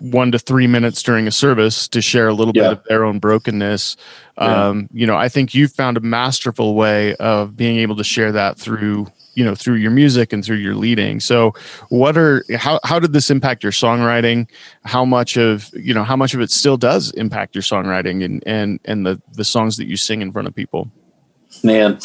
[0.01, 2.69] one to three minutes during a service to share a little Yeah.
[2.69, 3.95] bit of their own brokenness.
[4.37, 4.67] Yeah.
[4.67, 8.31] Um, you know, I think you found a masterful way of being able to share
[8.33, 11.19] that through, you know, through your music and through your leading.
[11.19, 11.53] So
[11.89, 14.49] what are, how, how did this impact your songwriting?
[14.83, 18.43] How much of, you know, how much of it still does impact your songwriting and,
[18.45, 20.91] and, and the, the songs that you sing in front of people?
[21.63, 21.99] Man,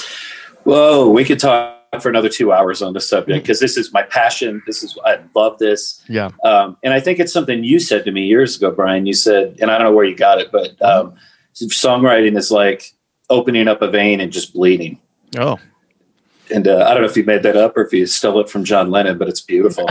[0.64, 4.03] whoa, we could talk for another two hours on this subject because this is my
[4.03, 4.62] passion.
[4.67, 6.31] This is I love this, Yeah.
[6.45, 9.07] um, and I think it's something you said to me years ago, Brian.
[9.07, 11.14] You said, and I don't know where you got it, but um,
[11.55, 12.93] songwriting is like
[13.31, 14.99] opening up a vein and just bleeding.
[15.38, 15.59] Oh,
[16.51, 18.49] And uh, I don't know if you made that up or if you stole it
[18.49, 19.85] from John Lennon, but it's beautiful.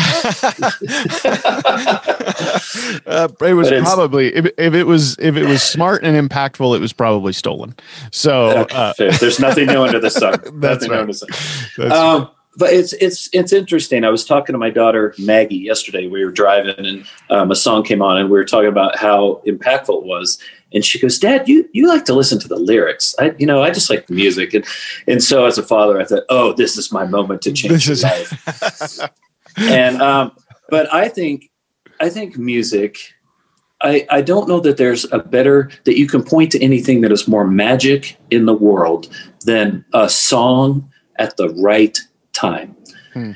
[3.06, 6.76] uh, it was But probably if, if it was if it was smart and impactful,
[6.76, 7.76] it was probably stolen.
[8.12, 10.40] So uh, There's nothing new under the sun.
[10.60, 10.96] That's nothing right.
[10.96, 11.30] new under the sun.
[11.78, 14.04] that's- Um, but it's it's it's interesting.
[14.04, 16.08] I was talking to my daughter Maggie yesterday.
[16.08, 19.44] We were driving, and um, a song came on, and we were talking about how
[19.46, 20.40] impactful it was.
[20.74, 23.16] And she goes, "Dad, you you like to listen to the lyrics?
[23.20, 24.66] I you know I just like the music." And
[25.08, 28.04] and so as a father, I thought, "Oh, this is my moment to change This
[28.04, 29.10] is- life."
[29.58, 30.32] and um,
[30.70, 31.50] but I think
[32.00, 32.98] I think music.
[33.80, 37.12] I, I don't know that there's a better that you can point to anything that
[37.12, 39.08] is more magic in the world
[39.46, 41.96] than a song at the right
[42.34, 42.76] time.
[43.14, 43.34] Hmm.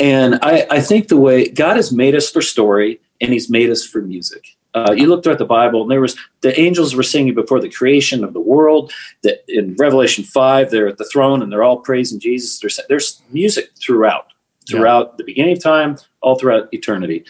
[0.00, 3.70] And I, I think the way God has made us for story and He's made
[3.70, 4.53] us for music.
[4.74, 7.70] Uh, you look throughout the Bible, and there was the angels were singing before the
[7.70, 8.92] creation of the world.
[9.22, 12.58] That in Revelation five, they're at the throne and they're all praising Jesus.
[12.58, 14.26] There's there's music throughout,
[14.66, 14.78] Yeah.
[14.78, 17.24] throughout the beginning of time, all throughout eternity.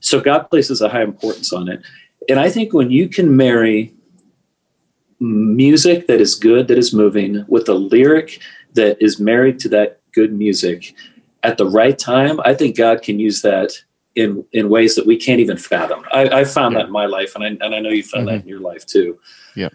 [0.00, 1.80] So God places a high importance on it.
[2.28, 3.94] And I think when you can marry
[5.20, 8.40] music that is good, that is moving, with a lyric
[8.74, 10.94] that is married to that good music
[11.42, 13.72] at the right time, I think God can use that
[14.20, 16.00] in in ways that we can't even fathom.
[16.12, 16.80] I, I found Yeah.
[16.80, 18.30] that in my life, and I and I know you found Mhm.
[18.32, 19.18] that in your life too.
[19.56, 19.70] Yeah.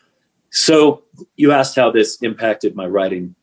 [0.52, 1.04] So
[1.36, 3.36] you asked how this impacted my writing.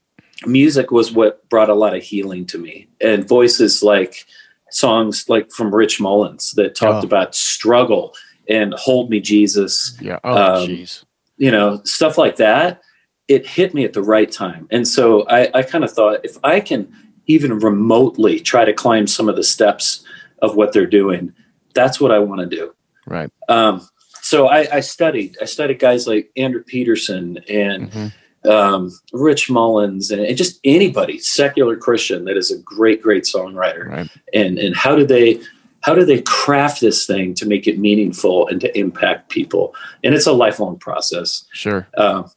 [0.47, 4.25] Music was what brought a lot of healing to me, and voices like
[4.71, 7.07] songs like from Rich Mullins that talked Oh.
[7.11, 8.15] about struggle
[8.49, 10.19] and "Hold Me, Jesus." yeah.
[10.25, 11.05] Oh, um, jeez.
[11.39, 12.81] you know, stuff like that,
[13.29, 14.67] it hit me at the right time.
[14.71, 16.89] And so I, I kind of thought if I can
[17.27, 20.05] even remotely try to climb some of the steps
[20.43, 21.33] of what they're doing,
[21.75, 22.75] that's what I want to do.
[23.07, 23.31] right.
[23.49, 23.87] Um,
[24.21, 25.37] so I, I studied.
[25.41, 28.13] I studied guys like Andrew Peterson and Mhm.
[28.49, 33.87] um, Rich Mullins and, and just anybody secular Christian that is a great, great songwriter
[33.89, 34.09] Right.
[34.35, 35.41] and and how do they
[35.81, 39.75] how do they craft this thing to make it meaningful and to impact people
[40.05, 41.89] and it's a lifelong process Sure.
[41.99, 42.31] um,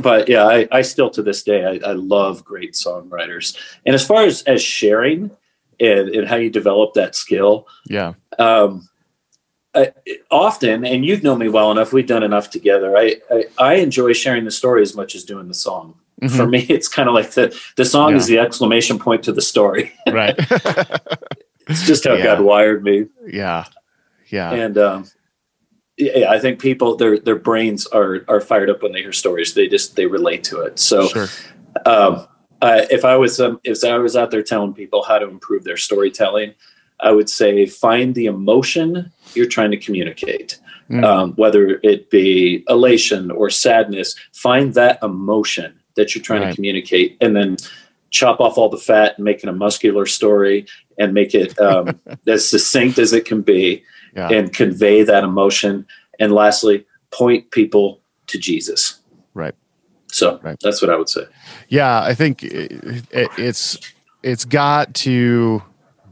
[0.00, 4.06] but yeah I, I still to this day I, I love great songwriters and as
[4.06, 5.30] far as as sharing
[5.80, 8.14] and, and how you develop that skill Yeah.
[8.38, 8.88] um,
[9.74, 9.92] I,
[10.30, 14.12] often and you've known me well enough we've done enough together I, I i enjoy
[14.14, 16.36] sharing the story as much as doing the song Mhm.
[16.36, 19.42] for me it's kind of like the the song is the exclamation point to the
[19.42, 20.34] story right.
[21.68, 22.24] it's just how Yeah.
[22.24, 23.66] god wired me yeah.
[24.30, 24.50] Yeah.
[24.52, 25.04] and um,
[25.96, 29.54] yeah, I think people their their brains are are fired up when they hear stories.
[29.54, 30.78] They just they relate to it.
[30.78, 31.26] So sure.
[31.86, 32.28] um,
[32.62, 35.64] uh, if I was um, if I was out there telling people how to improve
[35.64, 36.54] their storytelling,
[37.00, 40.58] I would say find the emotion you're trying to communicate,
[40.90, 41.04] Mm.
[41.04, 44.14] um, whether it be elation or sadness.
[44.32, 46.50] Find that emotion that you're trying Right.
[46.50, 47.56] to communicate, and then
[48.10, 50.64] chop off all the fat and make it a muscular story
[50.98, 53.82] and make it um, as succinct as it can be
[54.16, 54.30] Yeah.
[54.30, 55.86] and convey that emotion.
[56.18, 59.00] And lastly, point people to Jesus.
[59.34, 59.54] Right.
[60.10, 60.56] So Right.
[60.62, 61.24] that's what I would say.
[61.68, 62.72] yeah i think it,
[63.10, 63.78] it, it's
[64.22, 65.62] it's got to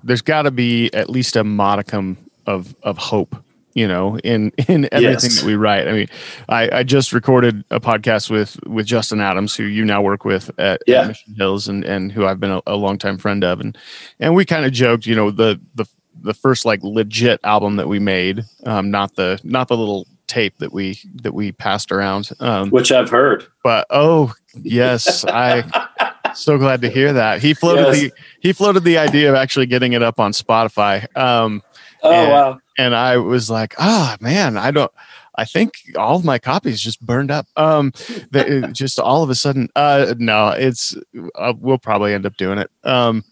[0.05, 3.35] there's got to be at least a modicum of of hope
[3.75, 5.41] you know in in everything Yes.
[5.41, 6.09] that we write i mean
[6.49, 10.51] i i just recorded a podcast with with justin adams who you now work with
[10.59, 11.01] at, Yeah.
[11.03, 13.77] at mission hills and and who i've been a, a longtime friend of and
[14.21, 15.87] and we kind of joked you know the the
[16.23, 20.59] the first like legit album that we made um not the not the little tape
[20.59, 23.47] that we that we passed around um Which I've heard.
[23.63, 25.63] but oh yes i
[26.37, 27.41] so glad to hear that.
[27.41, 28.01] He floated yes.
[28.01, 31.05] the he floated the idea of actually getting it up on Spotify.
[31.17, 31.63] Um,
[32.03, 32.59] oh and, wow!
[32.79, 34.93] And I was like, ah, oh, man, I don't.
[35.39, 37.47] I think all of my copies just burned up.
[37.57, 37.93] Um,
[38.31, 40.97] they, just all of a sudden, uh, no, it's
[41.35, 42.71] uh, we'll probably end up doing it.
[42.85, 43.23] Um,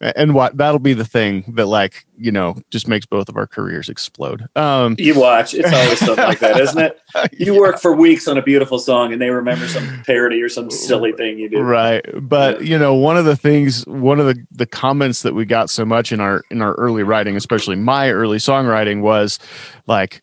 [0.00, 3.46] and what that'll be the thing that like you know just makes both of our
[3.46, 4.48] careers explode.
[4.56, 5.54] Um you watch.
[5.54, 7.00] It's always something like that isn't it?
[7.32, 7.60] You yeah.
[7.60, 11.12] work for weeks on a beautiful song and they remember some parody or some silly
[11.12, 11.60] thing you do.
[11.60, 12.04] Right.
[12.20, 12.68] But yeah.
[12.68, 15.84] you know one of the things one of the the comments that we got so
[15.84, 19.38] much in our in our early writing especially my early songwriting was
[19.86, 20.22] like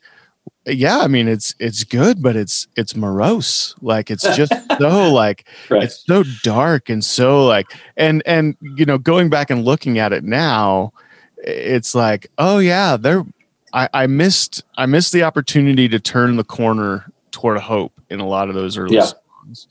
[0.65, 5.47] yeah i mean it's it's good but it's it's morose like it's just so like
[5.69, 5.83] right.
[5.83, 10.11] it's so dark and so like and and you know going back and looking at
[10.11, 10.91] it now
[11.37, 13.23] it's like oh yeah there
[13.73, 18.27] i i missed i missed the opportunity to turn the corner toward hope in a
[18.27, 19.05] lot of those early yeah.
[19.05, 19.67] songs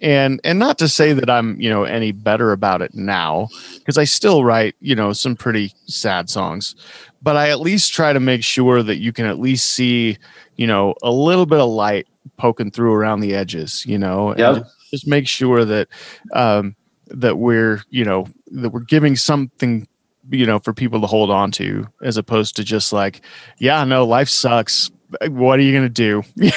[0.00, 3.48] and and not to say that i'm you know any better about it now
[3.78, 6.76] because i still write you know some pretty sad songs
[7.22, 10.16] but i at least try to make sure that you can at least see
[10.56, 14.56] you know a little bit of light poking through around the edges you know yep.
[14.56, 15.88] and just make sure that
[16.32, 16.74] um
[17.10, 19.86] that we're you know that we're giving something
[20.30, 23.22] you know for people to hold on to as opposed to just like
[23.58, 24.90] yeah no life sucks.
[25.28, 26.22] What are you going to do?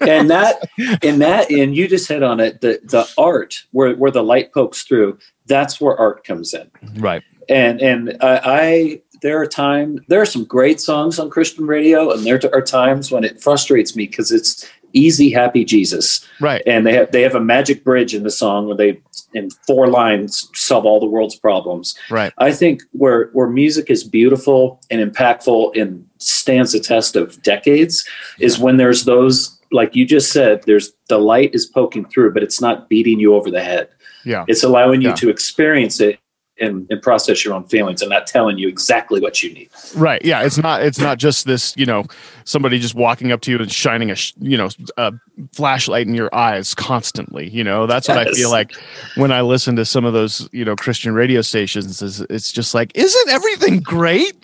[0.00, 0.68] And that
[1.02, 4.52] and that and you just hit on it the the art where where the light
[4.52, 6.68] pokes through that's where art comes in.
[6.96, 7.22] Right.
[7.48, 12.10] And and I, I there are times there are some great songs on christian radio
[12.10, 16.26] and there are times when it frustrates me because it's easy happy jesus.
[16.40, 16.62] Right.
[16.66, 19.00] And they have they have a magic bridge in the song where they
[19.34, 21.96] in four lines solve all the world's problems.
[22.10, 22.32] Right.
[22.38, 28.06] I think where where music is beautiful and impactful and stands the test of decades
[28.38, 32.42] is when there's those like you just said there's the light is poking through but
[32.42, 33.88] it's not beating you over the head.
[34.24, 34.44] Yeah.
[34.46, 35.14] It's allowing you yeah.
[35.16, 36.18] to experience it
[36.62, 39.68] and, and process your own feelings and not telling you exactly what you need.
[39.96, 40.24] Right.
[40.24, 40.42] Yeah.
[40.42, 42.04] It's not, it's not just this, you know,
[42.44, 45.12] somebody just walking up to you and shining a, you know, a
[45.52, 47.48] flashlight in your eyes constantly.
[47.50, 48.28] You know, that's what yes.
[48.28, 48.72] I feel like
[49.16, 52.74] when I listen to some of those, you know, Christian radio stations is it's just
[52.74, 54.34] like, isn't everything great?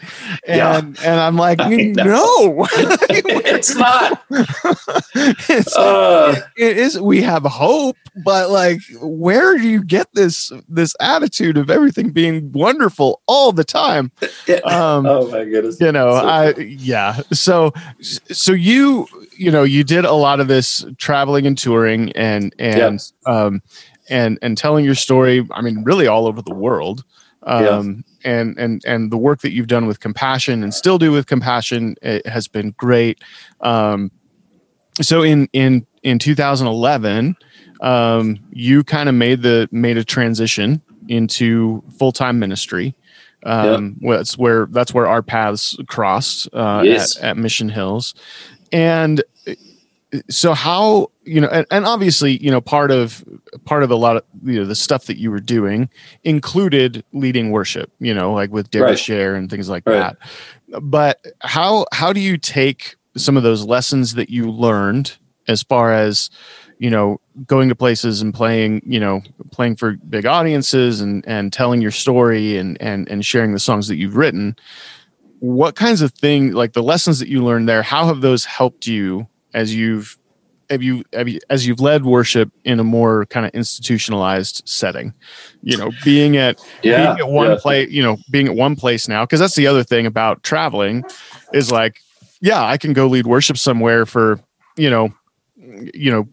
[0.46, 0.78] And, yeah.
[0.78, 1.68] and I'm like, no,
[2.70, 4.24] it's not.
[4.30, 7.00] it's, uh, it is.
[7.00, 12.07] We have hope, but like, where do you get this, this attitude of everything?
[12.12, 14.12] Being wonderful all the time.
[14.64, 15.80] Um, oh my goodness!
[15.80, 17.20] You know, so I yeah.
[17.32, 22.54] So so you you know you did a lot of this traveling and touring and
[22.58, 23.62] and um
[24.08, 25.46] and and telling your story.
[25.52, 27.04] I mean, really all over the world.
[27.44, 31.26] Um, and and and the work that you've done with compassion and still do with
[31.26, 33.22] compassion it has been great.
[33.60, 34.10] Um,
[35.00, 37.36] so in in in 2011
[37.80, 42.94] um, you kind of made the made a transition into full time ministry.
[43.44, 44.18] Um, yep.
[44.18, 47.16] That's where that's where our paths crossed uh, yes.
[47.18, 48.14] at, at Mission Hills,
[48.72, 49.22] and
[50.30, 53.24] so how you know and, and, obviously you know part of
[53.64, 55.88] part of a lot of you know the stuff that you were doing
[56.24, 58.98] included leading worship you know like with David right.
[58.98, 60.16] Share and things like right.
[60.70, 65.16] that but how how do you take some of those lessons that you learned
[65.46, 66.30] as far as
[66.78, 71.52] you know going to places and playing you know playing for big audiences and and
[71.52, 74.56] telling your story and and and sharing the songs that you've written
[75.40, 78.86] what kinds of things like the lessons that you learned there how have those helped
[78.86, 80.16] you as you've
[80.70, 85.14] have you, have you as you've led worship in a more kind of institutionalized setting
[85.62, 87.56] you know being at yeah, being at one yeah.
[87.60, 91.02] place you know being at one place now because that's the other thing about traveling
[91.52, 92.00] is like
[92.40, 94.38] yeah i can go lead worship somewhere for
[94.76, 95.08] you know
[95.94, 96.28] you know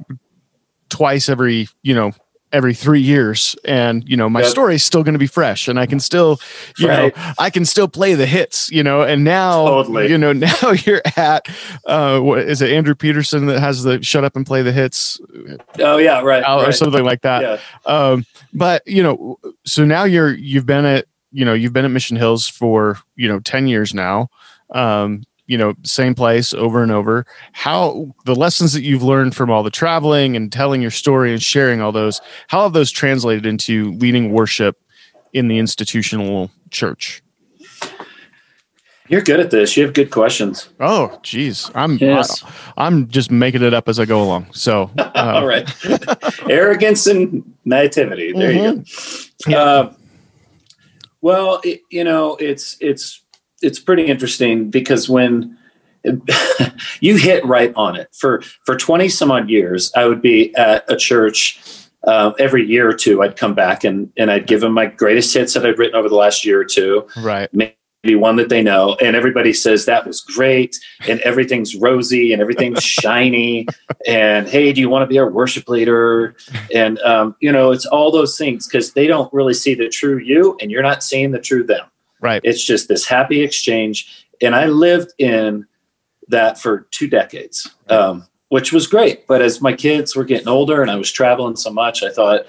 [0.96, 2.14] twice every you know
[2.54, 4.50] every three years and you know my yep.
[4.50, 6.40] story is still going to be fresh and i can still
[6.78, 7.14] you right.
[7.18, 10.10] know i can still play the hits you know and now totally.
[10.10, 10.32] you know
[10.64, 11.46] now you're at
[11.86, 15.20] uh what is it andrew peterson that has the shut up and play the hits
[15.80, 16.74] oh yeah right, or right.
[16.74, 17.60] something like that yeah.
[17.86, 21.92] um but you know so now you're you've been at you know you've been at
[21.92, 24.30] mission hills for you know 10 years now
[24.70, 29.50] um you know same place over and over how the lessons that you've learned from
[29.50, 33.46] all the traveling and telling your story and sharing all those how have those translated
[33.46, 34.78] into leading worship
[35.34, 37.22] in the institutional church
[39.08, 42.44] you're good at this you have good questions oh geez i'm yes.
[42.78, 45.70] I, am just making it up as i go along so uh, all right
[46.50, 48.58] arrogance and nativity there mm-hmm.
[48.58, 49.52] you go mm-hmm.
[49.52, 49.58] yeah.
[49.58, 49.94] uh,
[51.22, 53.22] well it, you know it's it's
[53.66, 55.58] it's pretty interesting because when
[57.02, 60.86] you hit right on it for for 20 some odd years i would be at
[60.88, 64.74] a church uh, every year or two, I'd come back and, and I'd give them
[64.74, 67.08] my greatest hits that I'd written over the last year or two.
[67.18, 67.50] Right.
[67.52, 68.96] Maybe one that they know.
[69.02, 70.78] And everybody says that was great.
[71.08, 73.68] And everything's rosy and everything's shiny.
[74.08, 76.36] And hey, do you want to be our worship leader?
[76.74, 80.18] And, um, you know, it's all those things because they don't really see the true
[80.18, 81.86] you and you're not seeing the true them.
[82.22, 82.42] Right.
[82.44, 84.26] It's just this happy exchange.
[84.42, 85.66] And I lived in
[86.28, 87.70] that for two decades.
[87.90, 89.28] Um, which was great.
[89.28, 92.46] But as my kids were getting older and I was traveling so much, I thought,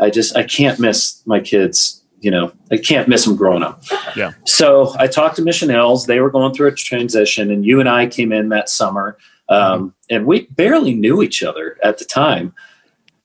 [0.00, 2.02] I just, I can't miss my kids.
[2.20, 3.82] You know, I can't miss them growing up.
[4.14, 4.32] Yeah.
[4.44, 6.06] So I talked to Mission Hills.
[6.06, 9.16] They were going through a transition, and you and I came in that summer,
[9.48, 9.88] um, mm-hmm.
[10.10, 12.54] and we barely knew each other at the time.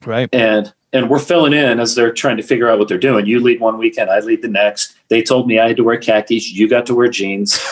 [0.05, 0.29] Right.
[0.33, 3.25] And and we're filling in as they're trying to figure out what they're doing.
[3.25, 4.94] You lead one weekend, I lead the next.
[5.07, 6.51] They told me I had to wear khakis.
[6.51, 7.59] You got to wear jeans.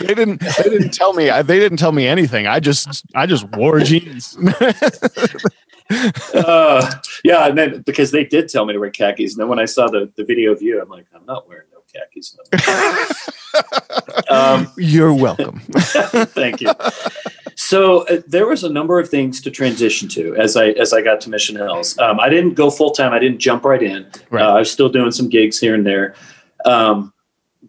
[0.00, 0.40] they didn't.
[0.40, 1.30] They didn't tell me.
[1.42, 2.46] They didn't tell me anything.
[2.46, 3.04] I just.
[3.14, 4.36] I just wore jeans.
[6.34, 6.90] uh,
[7.24, 9.64] yeah, and then because they did tell me to wear khakis, and then when I
[9.64, 12.36] saw the the video of you, I'm like, I'm not wearing no khakis.
[14.28, 15.60] Um, You're welcome.
[15.60, 16.72] thank you
[17.64, 21.00] so uh, there was a number of things to transition to as I as I
[21.00, 21.98] got to Mission Hills.
[21.98, 23.12] Um, I didn't go full time.
[23.14, 24.06] I didn't jump right in.
[24.28, 24.44] Right.
[24.44, 26.14] Uh, I was still doing some gigs here and there.
[26.66, 27.14] Um,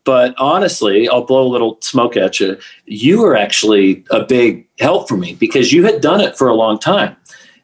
[0.04, 2.58] but honestly, I'll blow a little smoke at you.
[2.86, 6.54] You were actually a big help for me because you had done it for a
[6.54, 7.16] long time.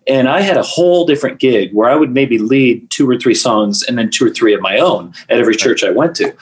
[0.07, 3.35] And I had a whole different gig where I would maybe lead two or three
[3.35, 6.33] songs and then two or three of my own at every church I went to.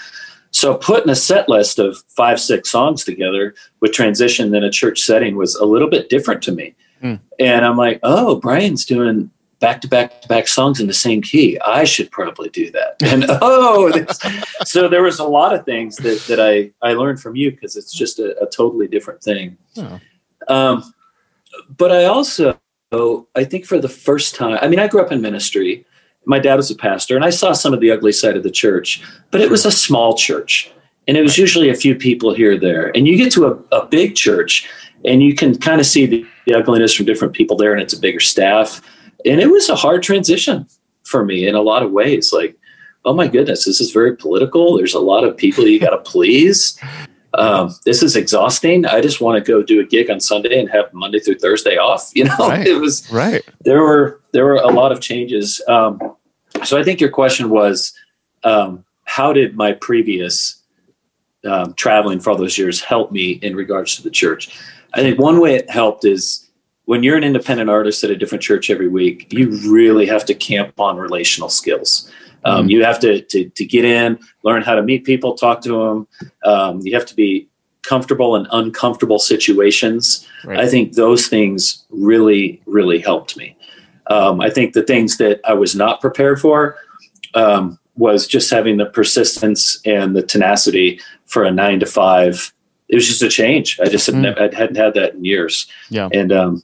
[0.52, 5.02] So putting a set list of five, six songs together with transition in a church
[5.02, 6.76] setting was a little bit different to me.
[7.04, 7.20] Mm.
[7.40, 9.30] And I'm like, oh, Brian's doing
[9.60, 11.60] back to back to back songs in the same key.
[11.60, 12.96] I should probably do that.
[13.04, 13.92] And oh,
[14.66, 17.76] so there was a lot of things that, that I, I learned from you because
[17.76, 19.58] it's just a, a, totally different thing.
[19.78, 20.00] Oh.
[20.48, 20.94] Um,
[21.78, 22.60] but I also,
[23.36, 25.86] I think for the first time, I mean, I grew up in ministry
[26.30, 28.52] my dad was a pastor, and I saw some of the ugly side of the
[28.52, 29.02] church,
[29.32, 30.72] but it was a small church.
[31.08, 32.96] And it was usually a few people here or there.
[32.96, 34.70] And you get to a, a big church
[35.04, 37.94] and you can kind of see the, the ugliness from different people there, and it's
[37.94, 38.80] a bigger staff.
[39.26, 40.68] And it was a hard transition
[41.04, 42.32] for me in a lot of ways.
[42.32, 42.56] Like,
[43.06, 44.78] oh my goodness, this is very political.
[44.78, 46.80] There's a lot of people you got to please.
[47.34, 48.86] Um, this is exhausting.
[48.86, 51.78] I just want to go do a gig on Sunday and have Monday through Thursday
[51.78, 52.12] off.
[52.16, 52.68] You know, right.
[52.68, 53.42] it was right.
[53.62, 55.62] There were there were a lot of changes.
[55.68, 56.16] Um,
[56.64, 57.94] so I think your question was,
[58.44, 60.62] um, how did my previous
[61.46, 64.60] um, traveling for all those years help me in regards to the church?
[64.94, 66.50] I think one way it helped is
[66.86, 70.34] when you're an independent artist at a different church every week, you really have to
[70.34, 72.12] camp on relational skills.
[72.46, 72.70] Um, mm-hmm.
[72.70, 76.08] You have to, to, to get in, learn how to meet people, talk to them.
[76.46, 77.48] Um, you have to be
[77.84, 80.28] comfortable in uncomfortable situations.
[80.44, 80.60] Right.
[80.60, 83.56] I think those things really, really helped me.
[84.10, 86.78] Um, I think the things that I was not prepared for
[87.36, 92.54] um, was just having the persistence and the tenacity for a nine to five.
[92.88, 93.80] It was just a change.
[93.80, 94.22] I just had mm.
[94.22, 95.68] never, I hadn't had that in years.
[95.90, 96.10] Yeah.
[96.12, 96.64] And, um,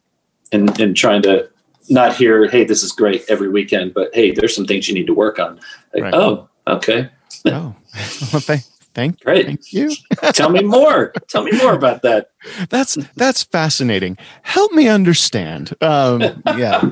[0.51, 1.49] and, and trying to
[1.89, 5.07] not hear, Hey, this is great every weekend, but Hey, there's some things you need
[5.07, 5.59] to work on.
[5.93, 6.13] Like, right.
[6.13, 7.09] Oh, okay.
[7.45, 8.63] oh, well, thank,
[8.95, 9.45] thank, Great.
[9.45, 9.91] thank you.
[10.33, 11.13] Tell me more.
[11.27, 12.31] Tell me more about that.
[12.69, 14.17] That's, that's fascinating.
[14.43, 15.73] Help me understand.
[15.81, 16.21] Um,
[16.57, 16.89] yeah.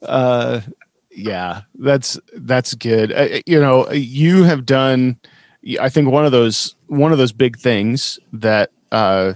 [0.00, 0.60] Uh,
[1.14, 3.12] yeah, that's that's good.
[3.12, 5.18] Uh, you know, you have done.
[5.80, 9.34] I think one of those one of those big things that uh,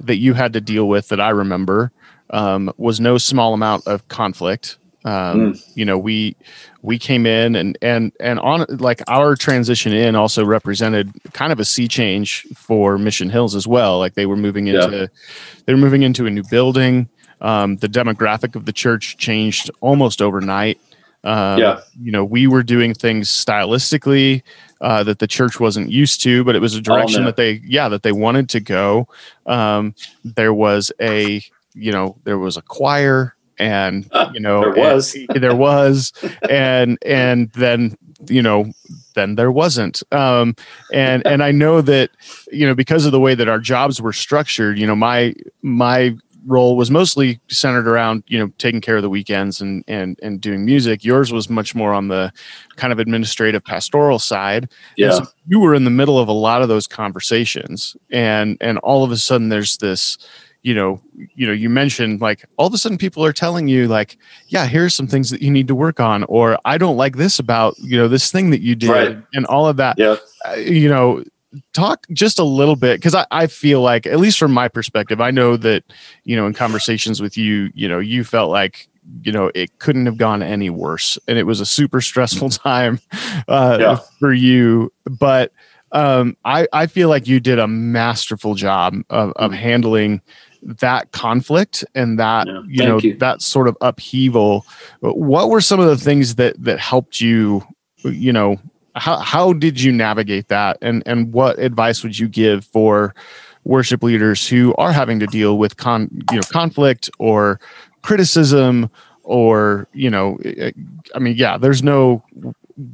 [0.00, 1.92] that you had to deal with that I remember
[2.30, 4.78] um, was no small amount of conflict.
[5.04, 5.72] Um, mm.
[5.74, 6.36] You know, we
[6.82, 11.60] we came in and and and on like our transition in also represented kind of
[11.60, 13.98] a sea change for Mission Hills as well.
[13.98, 15.06] Like they were moving into yeah.
[15.66, 17.08] they were moving into a new building.
[17.40, 20.78] Um, the demographic of the church changed almost overnight.
[21.24, 21.80] Um, yeah.
[22.00, 24.42] You know, we were doing things stylistically
[24.80, 27.60] uh, that the church wasn't used to, but it was a direction oh, that they,
[27.64, 29.08] yeah, that they wanted to go.
[29.46, 29.94] Um,
[30.24, 31.42] there was a,
[31.74, 36.12] you know, there was a choir and, you know, there was, there was,
[36.48, 37.96] and, and then,
[38.28, 38.70] you know,
[39.14, 40.02] then there wasn't.
[40.12, 40.56] Um,
[40.92, 42.10] and, and I know that,
[42.50, 46.16] you know, because of the way that our jobs were structured, you know, my, my
[46.46, 50.40] role was mostly centered around you know taking care of the weekends and and and
[50.40, 51.04] doing music.
[51.04, 52.32] Yours was much more on the
[52.76, 54.68] kind of administrative pastoral side.
[54.96, 55.10] Yeah.
[55.12, 57.96] so you were in the middle of a lot of those conversations.
[58.10, 60.18] And and all of a sudden there's this
[60.62, 61.00] you know
[61.34, 64.16] you know you mentioned like all of a sudden people are telling you like
[64.48, 67.38] yeah here's some things that you need to work on or i don't like this
[67.38, 69.18] about you know this thing that you did right.
[69.34, 71.22] and all of that yeah uh, you know
[71.74, 75.20] talk just a little bit because I, I feel like at least from my perspective
[75.20, 75.84] i know that
[76.24, 78.88] you know in conversations with you you know you felt like
[79.22, 83.00] you know it couldn't have gone any worse, and it was a super stressful time
[83.48, 83.98] uh, yeah.
[84.18, 84.92] for you.
[85.04, 85.52] But
[85.92, 89.56] um, I I feel like you did a masterful job of, of mm.
[89.56, 90.20] handling
[90.62, 93.16] that conflict and that yeah, you know you.
[93.16, 94.64] that sort of upheaval.
[95.00, 97.66] What were some of the things that that helped you
[98.04, 98.56] you know
[98.94, 100.78] how how did you navigate that?
[100.82, 103.14] And and what advice would you give for
[103.64, 107.60] worship leaders who are having to deal with con you know conflict or
[108.02, 108.90] criticism
[109.22, 110.36] or you know
[111.14, 112.24] i mean yeah there's no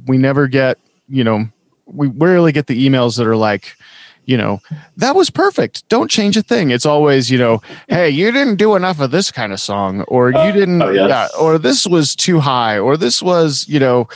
[0.05, 1.43] we never get you know
[1.87, 3.75] we rarely get the emails that are like
[4.29, 4.61] you know,
[4.95, 5.89] that was perfect.
[5.89, 6.69] Don't change a thing.
[6.69, 10.29] It's always, you know, hey, you didn't do enough of this kind of song, or
[10.29, 11.09] you oh, didn't, oh, yes.
[11.09, 14.07] yeah, or this was too high, or this was, you know,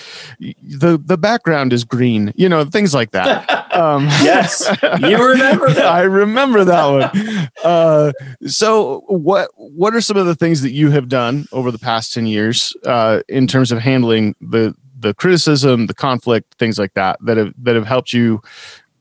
[0.61, 3.61] the the background is green, you know, things like that.
[3.73, 4.69] Um, yes,
[5.01, 5.85] you remember that.
[5.87, 7.49] I remember that one.
[7.63, 8.11] Uh,
[8.45, 12.13] so, what what are some of the things that you have done over the past
[12.13, 17.17] ten years uh, in terms of handling the the criticism, the conflict, things like that
[17.25, 18.41] that have that have helped you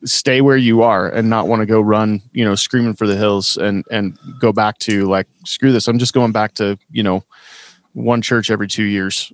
[0.04, 3.16] stay where you are and not want to go run, you know, screaming for the
[3.16, 5.88] hills and and go back to like screw this.
[5.88, 7.24] I'm just going back to, you know,
[7.92, 9.32] one church every 2 years.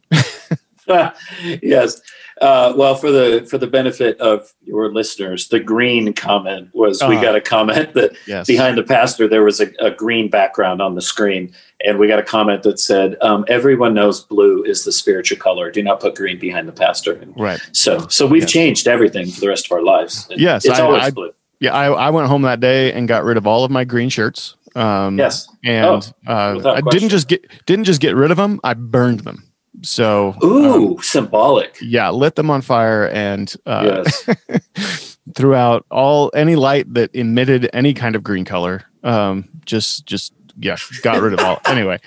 [0.88, 2.00] yes.
[2.40, 7.06] Uh, well, for the for the benefit of your listeners, the green comment was uh,
[7.08, 7.24] we uh-huh.
[7.24, 8.46] got a comment that yes.
[8.46, 11.52] behind the pastor there was a, a, green background on the screen,
[11.84, 15.70] and we got a comment that said, um, "Everyone knows blue is the spiritual color.
[15.70, 17.60] Do not put green behind the pastor." And right.
[17.72, 18.52] So, so we've yes.
[18.52, 20.26] changed everything for the rest of our lives.
[20.30, 21.32] Yes, it's I, always I, blue.
[21.60, 24.08] Yeah, I, I went home that day and got rid of all of my green
[24.08, 24.56] shirts.
[24.74, 28.60] Um, yes, and oh, uh, I didn't just get didn't just get rid of them.
[28.64, 29.44] I burned them.
[29.82, 31.76] So, ooh, um, symbolic.
[31.80, 35.18] Yeah, lit them on fire and uh, yes.
[35.34, 38.84] throughout all any light that emitted any kind of green color.
[39.04, 41.60] Um, just, just yeah, got rid of all.
[41.66, 42.00] anyway,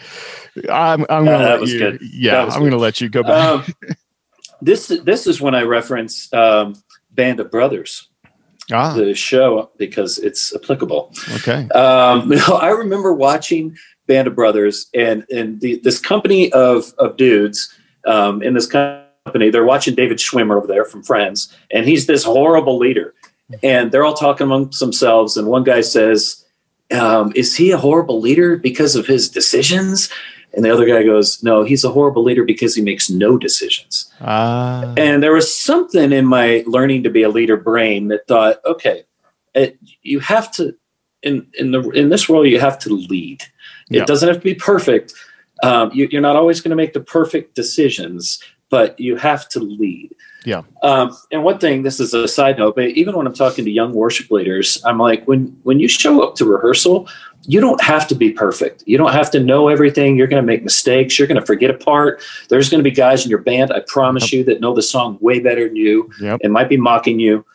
[0.69, 1.79] I'm, I'm gonna let you.
[1.79, 2.01] Good.
[2.01, 2.71] Yeah, I'm good.
[2.71, 3.67] gonna let you go back.
[3.67, 3.95] Um,
[4.61, 6.75] this this is when I reference um,
[7.11, 8.07] Band of Brothers.
[8.71, 8.93] Ah.
[8.93, 11.13] The show because it's applicable.
[11.37, 11.67] Okay.
[11.69, 13.75] Um, I remember watching
[14.11, 17.73] band of brothers and and the, this company of of dudes
[18.05, 22.23] um, in this company they're watching david schwimmer over there from friends and he's this
[22.23, 23.13] horrible leader
[23.63, 26.43] and they're all talking amongst themselves and one guy says
[26.91, 30.09] um, is he a horrible leader because of his decisions
[30.53, 34.11] and the other guy goes no he's a horrible leader because he makes no decisions
[34.21, 34.93] uh.
[34.97, 39.03] and there was something in my learning to be a leader brain that thought okay
[39.53, 40.75] it, you have to
[41.23, 43.43] in in the in this world you have to lead
[43.91, 45.13] it doesn't have to be perfect.
[45.63, 49.59] Um, you, are not always going to make the perfect decisions, but you have to
[49.59, 50.15] lead.
[50.45, 50.63] Yeah.
[50.81, 53.71] Um, and one thing, this is a side note, but even when I'm talking to
[53.71, 57.07] young worship leaders, I'm like, when when you show up to rehearsal,
[57.45, 58.83] you don't have to be perfect.
[58.85, 60.15] You don't have to know everything.
[60.15, 61.17] You're going to make mistakes.
[61.17, 62.21] You're going to forget a part.
[62.49, 64.39] There's going to be guys in your band, I promise yep.
[64.39, 66.39] you, that know the song way better than you yep.
[66.43, 67.45] and might be mocking you.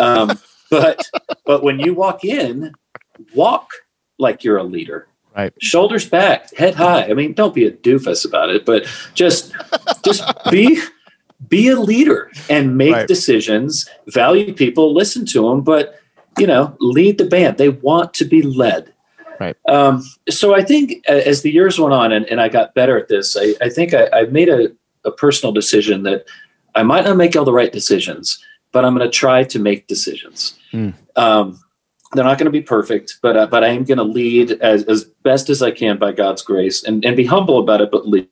[0.00, 0.38] Um,
[0.70, 1.08] but
[1.44, 2.72] but when you walk in,
[3.34, 3.70] walk
[4.18, 5.08] like you're a leader.
[5.36, 5.52] Right.
[5.60, 7.04] Shoulders back, head high.
[7.04, 9.52] I mean, don't be a doofus about it, but just
[10.04, 10.80] just be
[11.46, 13.08] be a leader and make right.
[13.08, 16.00] decisions, value people, listen to them, but
[16.38, 17.58] you know, lead the band.
[17.58, 18.92] They want to be led.
[19.40, 19.56] Right.
[19.68, 23.08] Um, so I think as the years went on and, and I got better at
[23.08, 24.72] this, I, I think I, I made a,
[25.04, 26.26] a personal decision that
[26.74, 29.86] I might not make all the right decisions, but I'm going to try to make
[29.86, 30.58] decisions.
[30.72, 30.94] Mm.
[31.16, 31.62] Um,
[32.12, 34.84] they're not going to be perfect, but uh, but I am going to lead as,
[34.84, 38.08] as best as I can by God's grace and, and be humble about it, but
[38.08, 38.28] lead.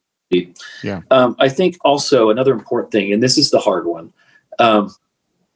[0.83, 1.03] Yeah.
[1.11, 4.13] Um, I think also another important thing, and this is the hard one.
[4.59, 4.95] Um,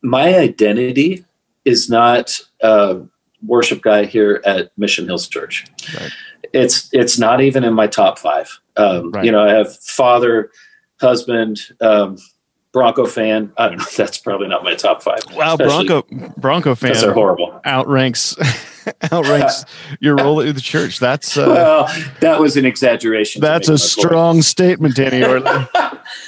[0.03, 1.25] my identity
[1.65, 3.03] is not a
[3.47, 5.67] worship guy here at Mission Hills Church.
[5.99, 6.11] Right.
[6.53, 8.59] It's it's not even in my top five.
[8.77, 9.25] Um, right.
[9.25, 10.51] You know, I have father,
[11.01, 12.17] husband, um,
[12.73, 13.53] Bronco fan.
[13.57, 13.85] I don't know.
[13.97, 15.21] That's probably not my top five.
[15.35, 16.03] Wow, Bronco
[16.37, 16.95] Bronco fan.
[16.95, 17.61] They're horrible.
[17.65, 18.37] Outranks
[19.13, 19.65] outranks
[20.01, 20.99] your role at the church.
[20.99, 23.41] That's uh, well, that was an exaggeration.
[23.41, 24.45] That's a strong point.
[24.45, 25.19] statement, Danny.
[25.19, 25.37] it's,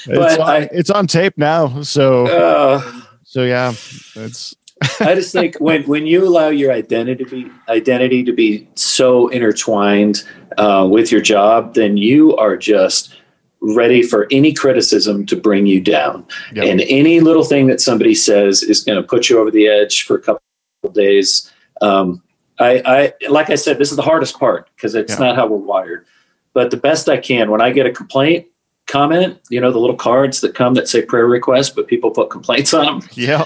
[0.07, 2.93] on, I, it's on tape now, so uh,
[3.24, 3.70] so yeah,
[4.14, 4.55] it's.
[4.99, 9.28] I just think when when you allow your identity to be, identity to be so
[9.28, 10.24] intertwined
[10.59, 13.14] uh, with your job, then you are just
[13.63, 16.27] ready for any criticism to bring you down.
[16.53, 16.65] Yep.
[16.65, 20.03] And any little thing that somebody says is going to put you over the edge
[20.03, 20.43] for a couple
[20.83, 21.51] of days.
[21.81, 22.23] Um,
[22.59, 22.83] I,
[23.23, 25.27] I, like I said, this is the hardest part because it's yeah.
[25.27, 26.07] not how we're wired.
[26.55, 28.47] But the best I can, when I get a complaint,
[28.87, 32.31] comment, you know, the little cards that come that say prayer request, but people put
[32.31, 33.09] complaints on them.
[33.13, 33.45] Yeah.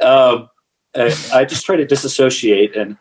[0.00, 0.48] Um,
[0.94, 2.96] I, I just try to disassociate and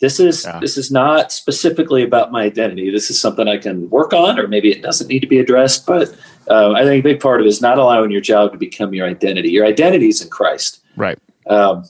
[0.00, 0.58] this is yeah.
[0.60, 2.90] this is not specifically about my identity.
[2.90, 5.86] This is something I can work on, or maybe it doesn't need to be addressed.
[5.86, 6.14] But
[6.48, 8.94] uh, I think a big part of it is not allowing your job to become
[8.94, 9.50] your identity.
[9.50, 10.80] Your identity is in Christ.
[10.96, 11.18] Right.
[11.48, 11.84] Um,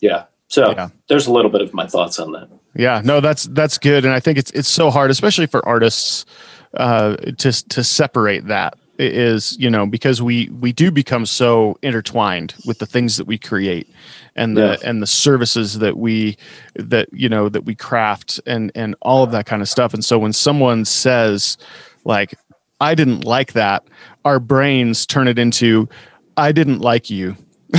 [0.00, 0.24] yeah.
[0.46, 0.90] So yeah.
[1.08, 2.48] there's a little bit of my thoughts on that.
[2.76, 3.02] Yeah.
[3.04, 6.24] No, that's that's good, and I think it's it's so hard, especially for artists,
[6.74, 12.54] uh, to to separate that is you know because we we do become so intertwined
[12.66, 13.88] with the things that we create
[14.36, 14.88] and the yeah.
[14.88, 16.36] and the services that we
[16.74, 20.04] that you know that we craft and and all of that kind of stuff and
[20.04, 21.56] so when someone says
[22.04, 22.34] like
[22.80, 23.84] i didn't like that
[24.24, 25.88] our brains turn it into
[26.36, 27.36] i didn't like you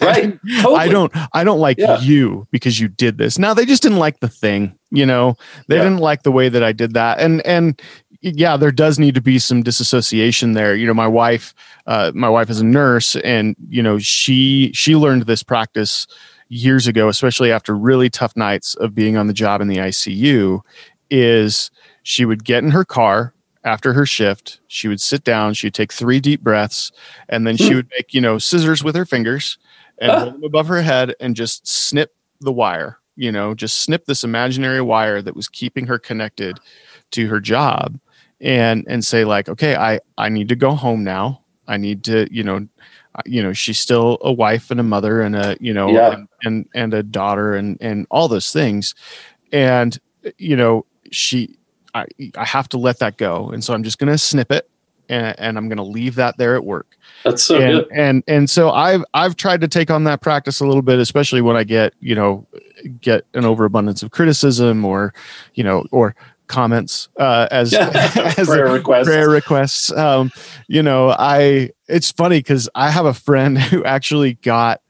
[0.00, 0.76] right totally.
[0.76, 1.98] i don't i don't like yeah.
[1.98, 5.36] you because you did this now they just didn't like the thing you know
[5.66, 5.82] they yeah.
[5.82, 7.82] didn't like the way that i did that and and
[8.24, 10.74] yeah, there does need to be some disassociation there.
[10.74, 11.54] You know, my wife,
[11.86, 16.06] uh, my wife is a nurse, and you know, she she learned this practice
[16.48, 20.62] years ago, especially after really tough nights of being on the job in the ICU.
[21.10, 21.70] Is
[22.02, 25.74] she would get in her car after her shift, she would sit down, she would
[25.74, 26.92] take three deep breaths,
[27.28, 27.76] and then she hmm.
[27.76, 29.58] would make you know scissors with her fingers
[29.98, 30.20] and ah.
[30.20, 32.98] hold them above her head and just snip the wire.
[33.16, 36.58] You know, just snip this imaginary wire that was keeping her connected
[37.12, 38.00] to her job
[38.44, 42.28] and and say like okay i i need to go home now i need to
[42.30, 42.68] you know
[43.16, 46.12] uh, you know she's still a wife and a mother and a you know yeah.
[46.12, 48.94] and, and and a daughter and and all those things
[49.50, 49.98] and
[50.36, 51.56] you know she
[51.94, 52.04] i
[52.36, 54.68] i have to let that go and so i'm just going to snip it
[55.08, 57.88] and, and i'm going to leave that there at work that's so and, good.
[57.92, 61.40] and and so i've i've tried to take on that practice a little bit especially
[61.40, 62.46] when i get you know
[63.00, 65.14] get an overabundance of criticism or
[65.54, 66.14] you know or
[66.54, 69.06] comments uh, as, as prayer requests.
[69.06, 69.92] Prayer requests.
[69.92, 70.30] Um,
[70.68, 74.80] you know, I it's funny because I have a friend who actually got.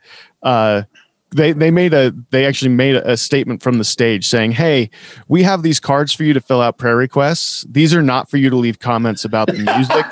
[0.43, 0.83] Uh,
[1.31, 4.91] they they made a they actually made a, statement from the stage saying, "Hey,
[5.27, 7.65] we have these cards for you to fill out prayer requests.
[7.69, 10.07] These are not for you to leave comments about the music."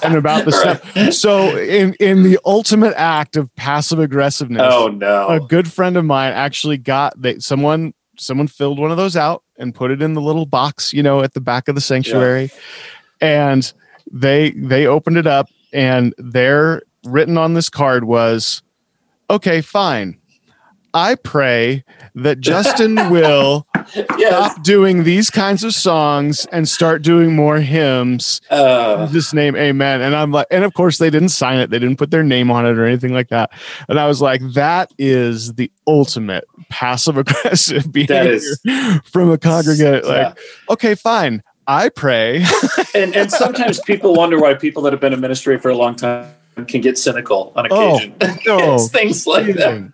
[0.00, 0.80] and about the right.
[0.80, 1.12] stuff.
[1.14, 6.04] So, in in the ultimate act of passive aggressiveness, oh no, a good friend of
[6.04, 10.14] mine actually got that someone someone filled one of those out and put it in
[10.14, 12.50] the little box, you know, at the back of the sanctuary.
[13.20, 13.52] Yeah.
[13.52, 13.72] And
[14.10, 18.62] they they opened it up and there written on this card was
[19.30, 20.17] okay, fine.
[20.98, 21.84] I pray
[22.16, 24.52] that Justin will yes.
[24.52, 28.40] stop doing these kinds of songs and start doing more hymns.
[28.50, 30.00] Uh, just name Amen.
[30.00, 32.50] And I'm like, and of course they didn't sign it, they didn't put their name
[32.50, 33.52] on it or anything like that.
[33.88, 38.40] And I was like, that is the ultimate passive aggressive behavior
[39.04, 40.04] from a congregate.
[40.04, 40.36] Like,
[40.68, 41.44] okay, fine.
[41.68, 42.44] I pray.
[42.94, 45.94] and and sometimes people wonder why people that have been in ministry for a long
[45.94, 46.34] time
[46.66, 48.14] can get cynical on oh, occasion.
[48.20, 49.92] Oh, no, things like that.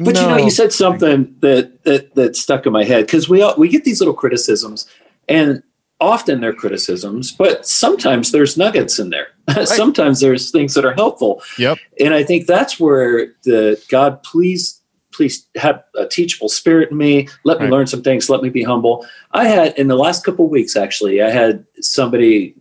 [0.00, 0.20] But no.
[0.20, 3.54] you know, you said something that that that stuck in my head because we all,
[3.56, 4.88] we get these little criticisms,
[5.28, 5.62] and
[6.00, 9.28] often they're criticisms, but sometimes there's nuggets in there.
[9.48, 9.66] Right.
[9.66, 11.42] sometimes there's things that are helpful.
[11.56, 11.78] Yep.
[12.00, 14.78] And I think that's where the God, please,
[15.10, 17.28] please have a teachable spirit in me.
[17.44, 17.72] Let me right.
[17.72, 18.28] learn some things.
[18.28, 19.06] Let me be humble.
[19.32, 22.54] I had in the last couple weeks, actually, I had somebody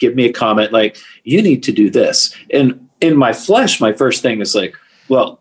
[0.00, 3.92] give me a comment like, "You need to do this," and in my flesh, my
[3.92, 4.74] first thing is like,
[5.08, 5.40] "Well,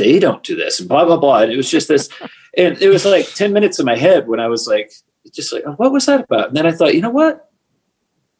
[0.00, 1.42] they don't do this and blah blah blah.
[1.42, 2.08] And it was just this
[2.56, 4.92] and it was like 10 minutes in my head when i was like
[5.32, 6.48] just like what was that about?
[6.48, 7.50] And then i thought you know what?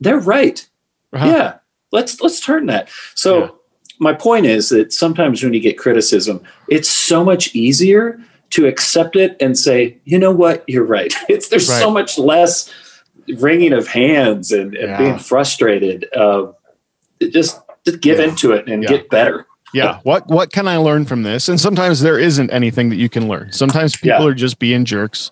[0.01, 0.67] They're right.
[1.13, 1.27] Uh-huh.
[1.27, 1.59] yeah
[1.93, 2.89] let's let's turn that.
[3.15, 3.51] So yeah.
[3.99, 8.19] my point is that sometimes when you get criticism it's so much easier
[8.51, 10.65] to accept it and say you know what?
[10.67, 11.13] You're right.
[11.29, 11.79] It's there's right.
[11.79, 12.73] so much less
[13.39, 14.99] wringing of hands and, and yeah.
[14.99, 16.51] being frustrated uh,
[17.21, 18.25] just, just give yeah.
[18.25, 22.01] into it and get better yeah what what can i learn from this and sometimes
[22.01, 24.27] there isn't anything that you can learn sometimes people yeah.
[24.27, 25.31] are just being jerks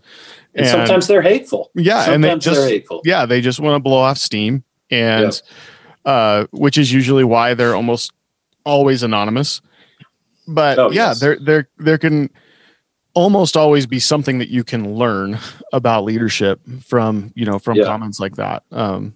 [0.55, 3.03] and, and, sometimes they're hateful yeah sometimes and they just they're hateful.
[3.05, 5.43] yeah they just want to blow off steam and
[6.07, 6.13] yeah.
[6.13, 8.13] uh which is usually why they're almost
[8.65, 9.61] always anonymous
[10.47, 11.21] but oh, yeah yes.
[11.21, 12.31] there there there can
[13.19, 15.39] almost always be something that you can learn
[15.73, 17.85] about leadership from you know from yeah.
[17.85, 19.13] comments like that um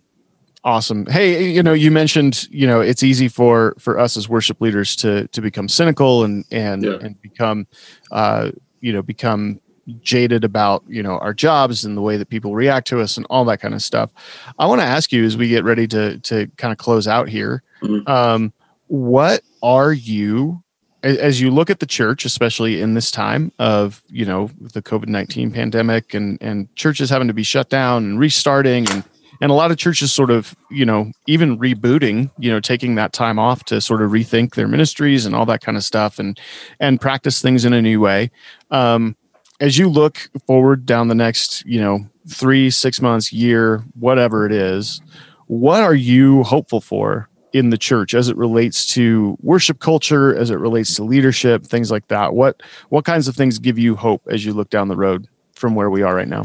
[0.65, 1.07] Awesome.
[1.07, 4.95] Hey, you know, you mentioned, you know, it's easy for for us as worship leaders
[4.95, 6.99] to to become cynical and and yeah.
[7.03, 7.67] and become,
[8.13, 9.61] uh, you know, become
[10.01, 13.27] jaded about you know our jobs and the way that people react to us and
[13.29, 14.13] all that kind of stuff.
[14.57, 17.29] I want to ask you as we get ready to to kind of close out
[17.29, 18.09] here, mm-hmm.
[18.09, 18.53] um,
[18.87, 20.63] what are you
[21.03, 25.09] as you look at the church, especially in this time of you know the COVID
[25.09, 29.05] nineteen pandemic and and churches having to be shut down and restarting and
[29.41, 33.13] and a lot of churches sort of you know even rebooting you know taking that
[33.13, 36.39] time off to sort of rethink their ministries and all that kind of stuff and
[36.79, 38.31] and practice things in a new way.
[38.71, 39.17] Um,
[39.61, 44.51] as you look forward down the next, you know, three, six months, year, whatever it
[44.51, 45.01] is,
[45.47, 50.51] what are you hopeful for in the church as it relates to worship culture, as
[50.51, 52.35] it relates to leadership, things like that?
[52.35, 55.75] What what kinds of things give you hope as you look down the road from
[55.75, 56.45] where we are right now?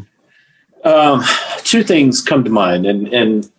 [0.83, 1.23] Um,
[1.63, 3.49] two things come to mind, and and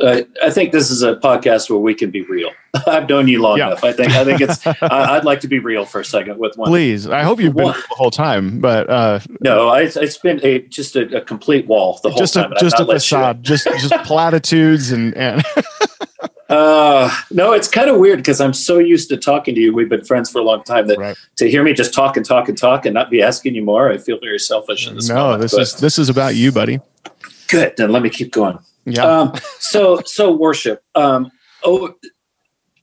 [0.00, 2.50] uh, I think this is a podcast where we can be real.
[2.86, 3.68] I've known you long yeah.
[3.68, 3.84] enough.
[3.84, 4.66] I think I think it's.
[4.82, 6.68] I'd like to be real for a second with one.
[6.68, 10.60] Please, I hope you've been the whole time, but uh, no, I, it's been a
[10.60, 12.52] just a, a complete wall the whole just time.
[12.52, 15.42] A, just a facade, just just platitudes and and.
[16.48, 19.74] uh, no, it's kind of weird because I'm so used to talking to you.
[19.74, 21.16] We've been friends for a long time that right.
[21.36, 23.90] to hear me just talk and talk and talk and not be asking you more,
[23.90, 25.08] I feel very selfish in this.
[25.08, 26.80] No, moment, this is this is about you, buddy.
[27.48, 27.74] Good.
[27.76, 28.58] Then let me keep going.
[28.84, 29.04] Yeah.
[29.04, 30.84] Um, so so worship.
[30.94, 31.32] Um,
[31.64, 31.94] oh,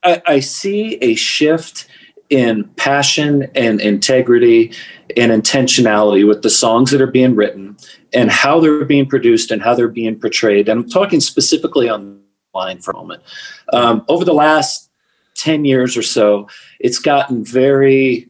[0.03, 1.87] I, I see a shift
[2.29, 4.73] in passion and integrity
[5.15, 7.77] and intentionality with the songs that are being written
[8.11, 10.67] and how they're being produced and how they're being portrayed.
[10.67, 11.89] And I'm talking specifically
[12.53, 13.23] online for a moment.
[13.71, 14.89] Um, over the last
[15.35, 16.47] 10 years or so,
[16.79, 18.29] it's gotten very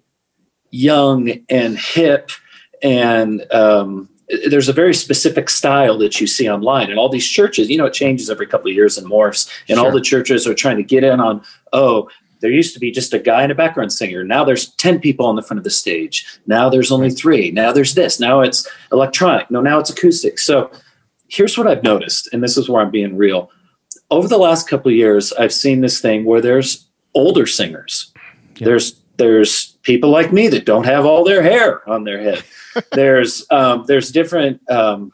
[0.72, 2.32] young and hip
[2.82, 4.10] and um,
[4.50, 7.86] there's a very specific style that you see online and all these churches you know
[7.86, 9.86] it changes every couple of years and morphs and sure.
[9.86, 11.44] all the churches are trying to get in on
[11.74, 12.10] oh
[12.42, 14.22] there used to be just a guy and a background singer.
[14.22, 16.28] Now there's 10 people on the front of the stage.
[16.46, 17.52] Now there's only three.
[17.52, 18.20] Now there's this.
[18.20, 19.50] Now it's electronic.
[19.50, 20.40] No now it's acoustic.
[20.40, 20.70] So
[21.34, 23.50] here's what i've noticed and this is where i'm being real
[24.14, 28.12] over the last couple of years i've seen this thing where there's older singers
[28.58, 28.66] yeah.
[28.66, 32.44] there's there's people like me that don't have all their hair on their head
[32.92, 34.70] there's um, there's different.
[34.70, 35.12] Um,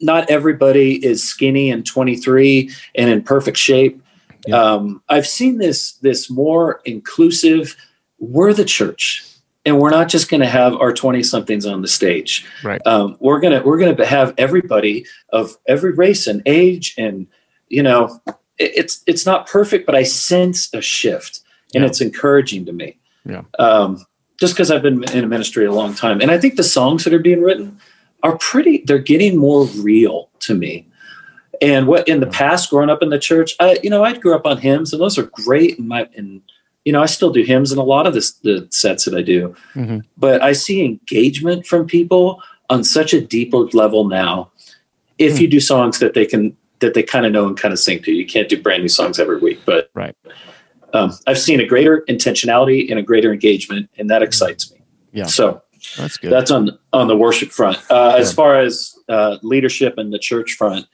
[0.00, 4.02] not everybody is skinny and 23 and in perfect shape.
[4.46, 4.56] Yeah.
[4.56, 7.76] Um, I've seen this this more inclusive.
[8.18, 9.24] We're the church,
[9.66, 12.46] and we're not just going to have our 20 somethings on the stage.
[12.64, 12.80] Right.
[12.86, 17.26] Um, we're gonna we're gonna have everybody of every race and age, and
[17.70, 18.20] you know,
[18.58, 21.40] it, it's it's not perfect, but I sense a shift,
[21.74, 21.88] and yeah.
[21.88, 22.98] it's encouraging to me.
[23.24, 23.44] Yeah.
[23.58, 24.04] Um,
[24.40, 26.20] just because I've been in a ministry a long time.
[26.20, 27.78] And I think the songs that are being written
[28.22, 30.88] are pretty, they're getting more real to me.
[31.60, 34.34] And what in the past, growing up in the church, I, you know, I grew
[34.34, 35.78] up on hymns and those are great.
[35.78, 36.40] And my, and,
[36.86, 39.20] you know, I still do hymns in a lot of this, the sets that I
[39.20, 39.98] do, mm-hmm.
[40.16, 44.50] but I see engagement from people on such a deeper level now.
[45.18, 45.40] If mm.
[45.42, 48.02] you do songs that they can, that they kind of know and kind of sing
[48.02, 50.16] to, you can't do brand new songs every week, but right
[50.92, 54.82] um, I've seen a greater intentionality and a greater engagement, and that excites me.
[55.12, 55.26] Yeah.
[55.26, 55.62] So
[55.96, 56.32] that's good.
[56.32, 57.78] That's on on the worship front.
[57.90, 60.86] Uh, As far as uh, leadership and the church front,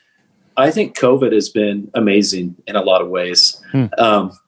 [0.57, 3.61] I think COVID has been amazing in a lot of ways.
[3.73, 3.87] Hmm.
[3.99, 4.39] Um,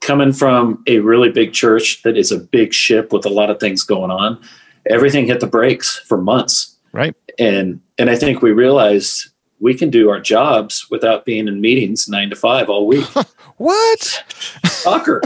[0.00, 3.58] coming from a really big church that is a big ship with a lot of
[3.58, 4.40] things going on,
[4.86, 6.76] everything hit the brakes for months.
[6.92, 7.14] Right.
[7.38, 9.30] And and I think we realized
[9.60, 13.06] we can do our jobs without being in meetings nine to five all week.
[13.56, 14.24] what?
[14.64, 15.20] Soccer.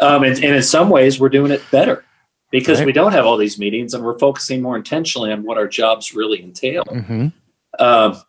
[0.00, 2.04] um, and, and, in some ways, we're doing it better
[2.50, 2.86] because right.
[2.86, 6.14] we don't have all these meetings and we're focusing more intentionally on what our jobs
[6.14, 6.84] really entail.
[6.84, 7.28] Mm-hmm.
[7.78, 8.22] Um,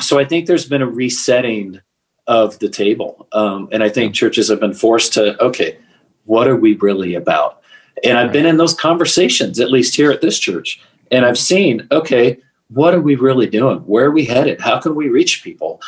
[0.00, 1.80] so I think there's been a resetting
[2.26, 3.26] of the table.
[3.32, 5.78] Um, and I think churches have been forced to, okay,
[6.24, 7.62] what are we really about?
[8.04, 10.80] And I've been in those conversations, at least here at this church.
[11.10, 12.38] And I've seen, okay,
[12.72, 13.78] what are we really doing?
[13.78, 14.60] Where are we headed?
[14.60, 15.80] How can we reach people?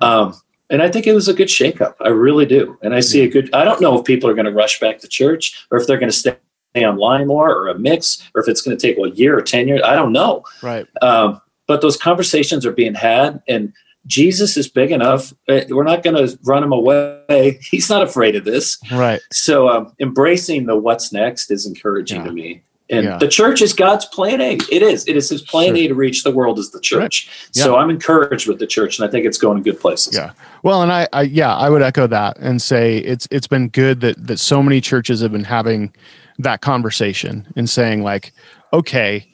[0.00, 0.34] Um,
[0.70, 1.94] and I think it was a good shakeup.
[2.00, 2.78] I really do.
[2.82, 5.00] And I see a good, I don't know if people are going to rush back
[5.00, 6.36] to church or if they're going to stay
[6.76, 9.42] online more or a mix or if it's going to take well, a year or
[9.42, 9.80] 10 years.
[9.84, 10.44] I don't know.
[10.62, 10.86] Right.
[11.02, 13.72] Um, but those conversations are being had and
[14.06, 15.32] Jesus is big enough.
[15.48, 17.58] Uh, we're not going to run him away.
[17.70, 18.78] He's not afraid of this.
[18.90, 19.20] Right.
[19.32, 22.26] So um, embracing the what's next is encouraging yeah.
[22.26, 22.62] to me.
[22.90, 23.18] And yeah.
[23.18, 24.58] the church is God's plan A.
[24.70, 25.06] It is.
[25.06, 25.84] It is His plan sure.
[25.84, 27.28] A to reach the world as the church.
[27.28, 27.50] Right.
[27.54, 27.64] Yeah.
[27.64, 30.16] So I'm encouraged with the church, and I think it's going in good places.
[30.16, 30.32] Yeah.
[30.64, 34.00] Well, and I, I, yeah, I would echo that and say it's it's been good
[34.00, 35.94] that that so many churches have been having
[36.40, 38.32] that conversation and saying like,
[38.72, 39.24] okay,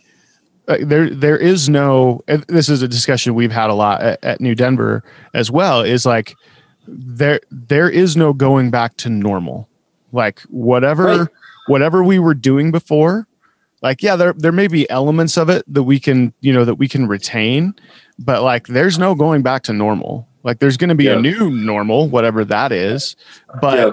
[0.68, 2.22] uh, there there is no.
[2.48, 5.02] This is a discussion we've had a lot at, at New Denver
[5.32, 5.80] as well.
[5.80, 6.34] Is like
[6.86, 9.66] there there is no going back to normal.
[10.12, 11.04] Like whatever.
[11.04, 11.28] Right
[11.66, 13.26] whatever we were doing before
[13.82, 16.74] like yeah there there may be elements of it that we can you know that
[16.74, 17.74] we can retain
[18.18, 21.16] but like there's no going back to normal like there's going to be yeah.
[21.16, 23.16] a new normal whatever that is
[23.60, 23.90] but yeah.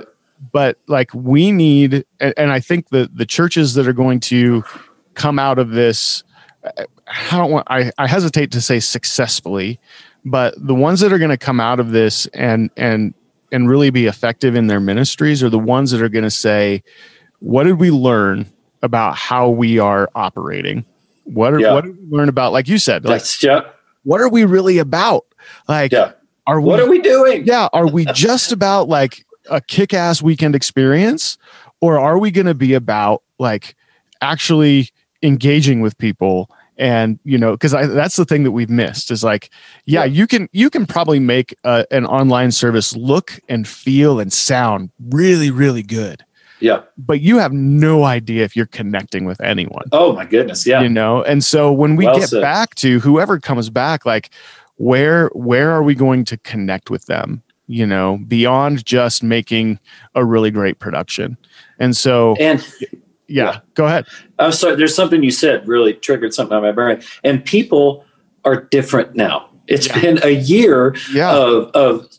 [0.51, 4.63] but like we need and, and, i think the the churches that are going to
[5.13, 6.23] come out of this
[7.07, 9.79] i don't want i, I hesitate to say successfully
[10.25, 13.13] but the ones that are going to come out of this and and
[13.51, 16.81] and really be effective in their ministries are the ones that are going to say
[17.39, 18.47] what did we learn
[18.83, 20.85] about how we are operating?
[21.23, 21.73] What are Yeah.
[21.73, 23.61] what did we learn about, like you said, like That's yeah.
[24.03, 25.25] what are we really about?
[25.67, 26.11] Like, Yeah.
[26.45, 26.67] are we?
[26.67, 27.45] What are we doing?
[27.47, 31.37] yeah, are we just about like a kick-ass weekend experience,
[31.81, 33.75] or are we going to be about like
[34.21, 34.89] actually
[35.21, 36.49] engaging with people?
[36.77, 39.49] And you know, because that's the thing that we've missed is like,
[39.85, 40.05] yeah, Yeah.
[40.05, 44.89] you can you can probably make a, an online service look and feel and sound
[45.09, 46.25] really really good,
[46.63, 46.81] Yeah.
[46.97, 50.65] but you have no idea if you're connecting with anyone Oh my goodness.
[50.65, 50.81] Yeah.
[50.81, 52.41] you know and so when we Well get said.
[52.41, 54.29] back to whoever comes back like
[54.77, 59.79] where where are we going to connect with them you know beyond just making
[60.15, 61.37] a really great production
[61.79, 62.87] and so And yeah,
[63.27, 63.59] yeah.
[63.75, 64.05] go ahead
[64.39, 67.01] I'm sorry, there's something you said really triggered something on my brain.
[67.23, 68.03] And people
[68.45, 69.49] are different now.
[69.67, 70.01] It's Yeah.
[70.01, 72.09] been a year yeah of, of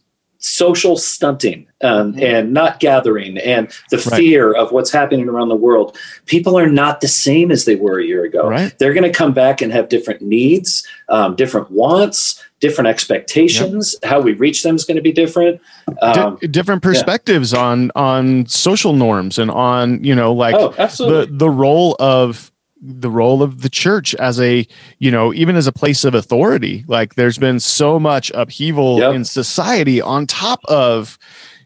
[0.47, 2.23] social stunting um, Mhm.
[2.23, 4.19] and not gathering and the Right.
[4.19, 5.97] fear of what's happening around the world.
[6.27, 8.47] People are not the same as they were a year ago.
[8.49, 13.97] right They're going to come back and have different needs, um, different wants, different expectations.
[14.05, 15.61] How we reach them is going to be different.
[16.03, 21.27] Um, Di- different perspectives on on social norms and on you know like oh, the
[21.31, 22.51] the role of
[22.87, 24.67] the role of the church as a
[24.99, 29.15] you know even as a place of authority like there's been so much upheaval Yep.
[29.15, 31.19] in society on top of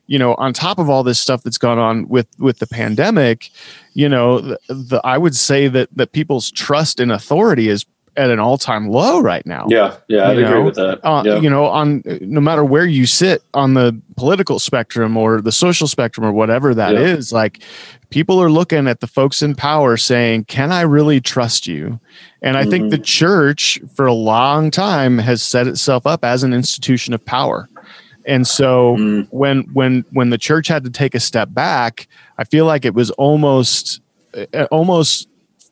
[0.06, 3.50] you know on top of all this stuff that's gone on with with the pandemic
[3.94, 7.84] you know the, the i would say that that people's trust in authority is
[8.18, 10.98] at an all-time low right now yeah, yeah, I'd agree with that.
[11.06, 11.38] uh, yeah.
[11.40, 15.86] you know on no matter where you sit on the political spectrum or the social
[15.86, 17.38] spectrum or whatever that is, Yeah.
[17.38, 17.60] like
[18.10, 22.00] people are looking at the folks in power saying can i really trust you
[22.42, 22.90] and i think Mhm.
[22.90, 27.68] the church for a long time has set itself up as an institution of power
[28.26, 32.44] and so Mm, when when when the church had to take a step back i
[32.44, 34.00] feel like it was almost
[34.70, 35.28] almost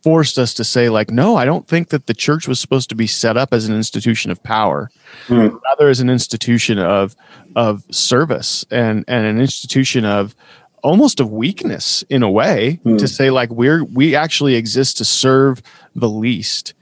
[0.07, 2.95] forced us to say like no i don't think that the church was supposed to
[2.95, 4.89] be set up as an institution of power
[5.27, 5.49] Hmm.
[5.65, 7.17] rather as an institution of
[7.57, 10.37] of service and and an institution of
[10.85, 12.99] almost of weakness in a way Hmm.
[12.99, 15.61] to say like we're we actually exist to serve
[15.97, 16.73] the least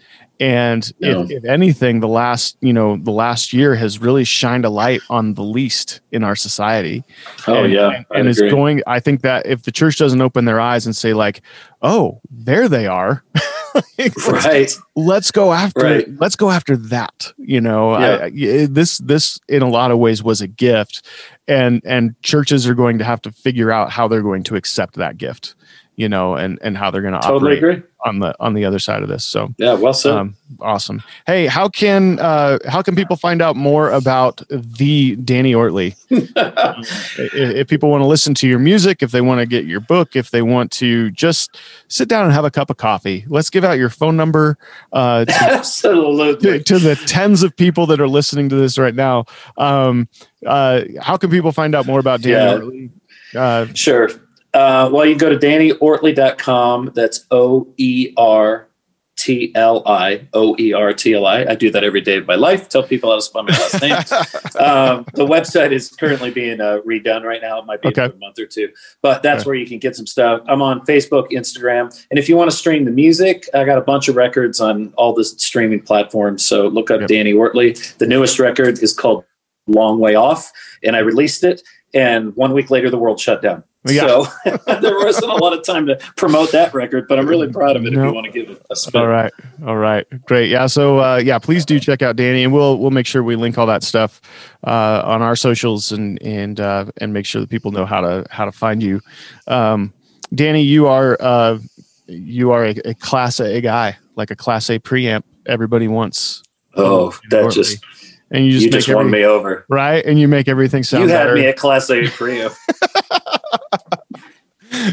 [0.41, 4.70] and if, if anything the last you know the last year has really shined a
[4.70, 7.05] light on the least in our society
[7.47, 10.45] oh and, yeah, and, and it's going i think that if the church doesn't open
[10.45, 11.41] their eyes and say like
[11.82, 13.22] oh there they are
[13.99, 14.72] let's, right.
[14.97, 16.09] let's go after Right.
[16.18, 18.24] let's go after that you know Yeah.
[18.24, 21.07] I- this this in a lot of ways was a gift
[21.47, 24.95] and and churches are going to have to figure out how they're going to accept
[24.97, 25.55] that gift
[25.97, 27.89] you know and and how they're going to Totally operate agree.
[28.05, 30.13] on the on the other side of this so Yeah, well said.
[30.13, 35.53] um, awesome hey how can uh how can people find out more about the danny
[35.53, 39.65] oertli if, if people want to listen to your music, if they want to get
[39.67, 43.25] your book, if they want to just sit down and have a cup of coffee,
[43.29, 44.57] let's give out your phone number
[44.93, 49.25] uh, to, to, to the tens of people that are listening to this right now.
[49.57, 50.09] Um,
[50.47, 52.59] uh, how can people find out more about Danny Yeah.
[52.59, 52.91] Oertli?
[53.35, 54.09] Uh, Sure.
[54.55, 56.93] Uh, well, you can go to DannyOertli.com.
[56.95, 58.69] That's O E R
[59.17, 60.29] T L I.
[60.33, 61.45] O E R T L I.
[61.45, 62.69] I do that every day of my life.
[62.69, 63.93] Tell people how to spell my last name.
[64.65, 67.59] um, the website is currently being uh, redone right now.
[67.59, 68.03] It might be Okay.
[68.03, 68.71] another month or two,
[69.03, 69.49] but that's Okay.
[69.49, 70.43] where you can get some stuff.
[70.49, 73.83] I'm on Facebook, Instagram, and if you want to stream the music, I got a
[73.83, 76.45] bunch of records on all the streaming platforms.
[76.45, 77.09] So look up Yep.
[77.09, 77.97] Danny Oertli.
[77.99, 79.25] The newest record is called
[79.67, 80.53] Long Way Off,
[80.85, 81.63] and I released it.
[81.93, 83.63] And one week later, the world shut down.
[83.87, 84.07] Yeah.
[84.07, 84.26] So
[84.80, 87.85] there wasn't a lot of time to promote that record, but I'm really proud of
[87.85, 87.89] it.
[87.89, 89.01] If you want to give it a spin.
[89.03, 89.32] all right,
[89.66, 90.49] all right, great.
[90.51, 93.37] Yeah, so uh, yeah, please do check out Danny, and we'll we'll make sure we
[93.37, 94.20] link all that stuff
[94.66, 98.24] uh, on our socials and and uh, and make sure that people know how to
[98.30, 99.01] how to find you.
[99.49, 99.93] Um,
[100.35, 101.59] Danny, you are uh,
[102.07, 105.24] you are a, a class A guy, like a class A preamp.
[105.47, 106.43] Everybody wants.
[106.74, 107.85] Oh, that just
[108.30, 109.64] and you just you make just won me over.
[109.68, 111.35] right, and you make everything sound You had better.
[111.35, 112.57] me at Class A Prius.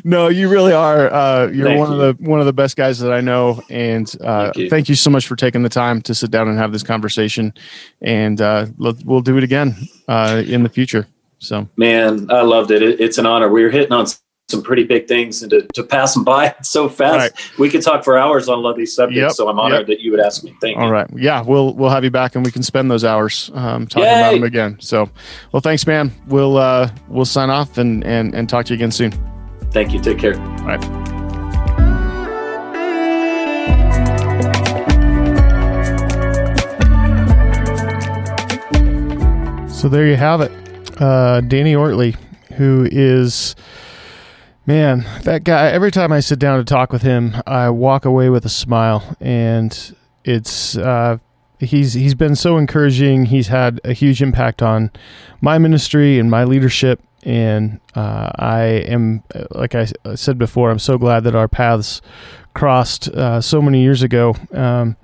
[0.04, 1.12] no, you really are.
[1.12, 2.02] Uh, you're Thank one you.
[2.02, 4.70] of the one of the best guys that I know, and uh, Thank you.
[4.70, 7.54] thank you so much for taking the time to sit down and have this conversation.
[8.02, 9.76] And uh, let, we'll do it again
[10.08, 11.08] uh, in the future.
[11.40, 12.82] So Man, I loved it.
[12.84, 13.00] it.
[13.02, 13.50] It's an honor.
[13.50, 14.06] We were hitting on
[14.50, 17.60] some pretty big things, and to, to pass them by so fast, Right.
[17.60, 19.18] we could talk for hours on a lot of these subjects.
[19.22, 20.54] Yep, So I'm honored that you would ask me.
[20.60, 20.84] Thank you.
[20.84, 23.88] all right, yeah, we'll we'll have you back, and we can spend those hours um,
[23.88, 24.20] talking Yay!
[24.20, 24.78] about them again.
[24.82, 25.10] So,
[25.54, 26.12] well, thanks, man.
[26.28, 29.14] We'll uh, we'll sign off and and and talk to you again soon.
[29.72, 30.00] Thank you.
[30.00, 30.40] Take care.
[30.40, 30.82] All right.
[39.72, 40.52] So there you have it.
[41.02, 42.16] Uh, Danny Oertli,
[42.54, 43.56] who is
[44.68, 48.30] Man, that guy, every time I sit down to talk with him, I walk away
[48.30, 49.18] with a smile.
[49.20, 51.18] And it's, uh,
[51.60, 53.26] he's he's been so encouraging.
[53.26, 54.92] He's had a huge impact on
[55.42, 57.02] my ministry and my leadership.
[57.24, 62.02] And uh, I am, like I said before, I'm so glad that our paths
[62.54, 64.36] crossed uh, so many years ago.
[64.52, 64.98] Um,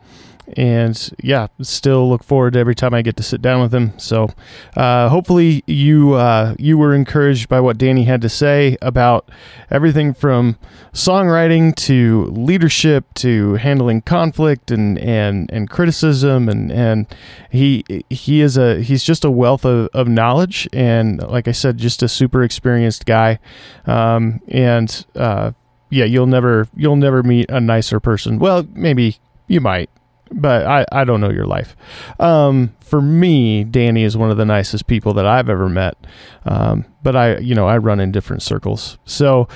[0.56, 3.98] and yeah, still look forward to every time I get to sit down with him.
[4.00, 4.30] So,
[4.76, 9.30] uh, hopefully you uh, you were encouraged by what Danny had to say about
[9.70, 10.58] everything from
[10.94, 17.08] songwriting to leadership to handling conflict and and and criticism and and
[17.52, 21.78] he he is a he's just a wealth of, of knowledge and like I said,
[21.78, 23.40] just a super experienced guy.
[23.86, 25.52] Um, and uh,
[25.90, 28.40] yeah, you'll never you'll never meet a nicer person.
[28.40, 29.18] Well, maybe
[29.48, 29.90] you might
[30.32, 31.76] but I, I don't know your life.
[32.20, 35.98] Um, for me, Danny is one of the nicest people that I've ever met.
[36.46, 38.98] Um, but I, you know, I run in different circles.
[39.06, 39.48] So,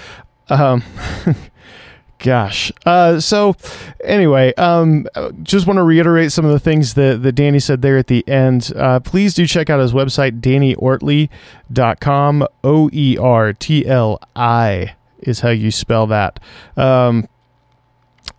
[0.49, 0.84] um,
[2.19, 2.72] gosh.
[2.86, 3.55] Uh, so
[4.03, 5.07] anyway, um,
[5.43, 8.28] just want to reiterate some of the things that, that Danny said there at the
[8.28, 8.72] end.
[8.76, 12.47] Uh, please do check out his website, dannyoertli.com.
[12.63, 16.39] O E R T L I is how you spell that.
[16.76, 17.28] Um,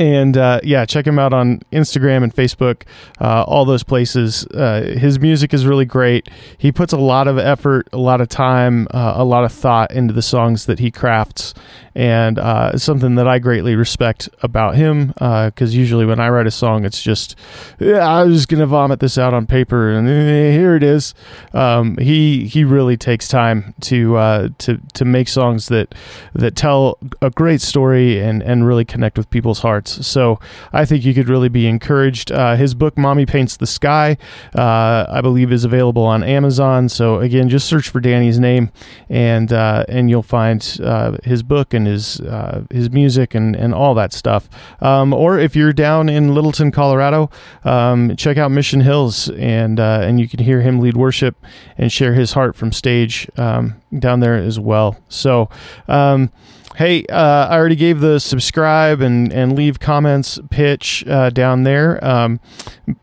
[0.02, 2.82] and uh, yeah, check him out on Instagram and Facebook,
[3.20, 4.44] uh, all those places.
[4.46, 6.28] Uh, his music is really great.
[6.58, 9.92] He puts a lot of effort, a lot of time, uh, a lot of thought
[9.92, 11.54] into the songs that he crafts,
[11.94, 15.08] and uh, something that I greatly respect about him.
[15.08, 17.36] Because uh, usually when I write a song, it's just
[17.78, 21.14] yeah, I was gonna vomit this out on paper, and eh, here it is.
[21.52, 25.94] Um, he he really takes time to to to make songs that
[26.34, 30.06] that tell a great story and and really connect with people's hearts.
[30.06, 30.38] So
[30.72, 32.32] I think you could really be encouraged.
[32.32, 34.16] Uh, his book, Mommy Paints the Sky,
[34.56, 36.88] uh, I believe is available on Amazon.
[36.88, 38.70] So again, just search for Danny's name
[39.08, 43.74] and uh, and you'll find uh, his book and his uh, his music and, and
[43.74, 44.48] all that stuff.
[44.80, 47.30] Um, or if you're down in Littleton, Colorado,
[47.64, 51.36] um, check out Mission Hills and uh, and you can hear him lead worship
[51.78, 54.98] and share his heart from stage um, down there as well.
[55.08, 55.48] So.
[55.88, 56.30] Um,
[56.74, 62.02] Hey, uh, I already gave the subscribe and, and leave comments pitch uh, down there.
[62.02, 62.40] Um,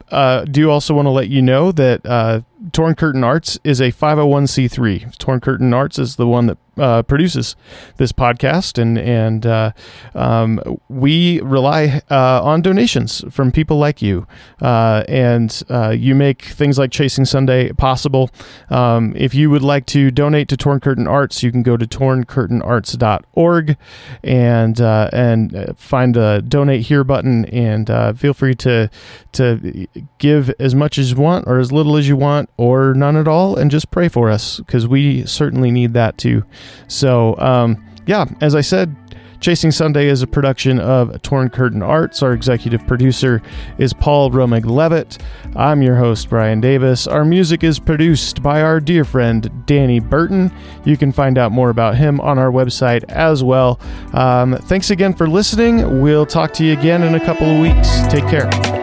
[0.09, 2.41] uh, do also want to let you know that uh,
[2.74, 5.18] Torn Curtain Arts is a 501c3.
[5.18, 7.55] Torn Curtain Arts is the one that uh, produces
[7.97, 9.72] this podcast, and and uh,
[10.16, 14.26] um, we rely uh, on donations from people like you,
[14.62, 18.30] uh, and uh, you make things like Chasing Sunday possible.
[18.70, 21.86] Um, if you would like to donate to Torn Curtain Arts, you can go to
[21.86, 23.78] torncurtainarts.org
[24.24, 28.89] and uh, and find a donate here button, and feel free to
[29.34, 29.88] to
[30.18, 33.28] give as much as you want or as little as you want or none at
[33.28, 36.43] all, and just pray for us because we certainly need that too.
[36.88, 38.95] So, um, yeah, as I said,
[39.39, 42.22] Chasing Sunday is a production of Torn Curtain Arts.
[42.22, 43.41] Our executive producer
[43.78, 45.18] is Paul Romig Levitt.
[45.56, 47.08] I'm your host, Brian Davis.
[47.08, 50.52] Our music is produced by our dear friend, Danny Burton.
[50.84, 53.80] You can find out more about him on our website as well.
[54.14, 56.02] Um, thanks again for listening.
[56.02, 57.89] We'll talk to you again in a couple of weeks.
[58.10, 58.78] Take care.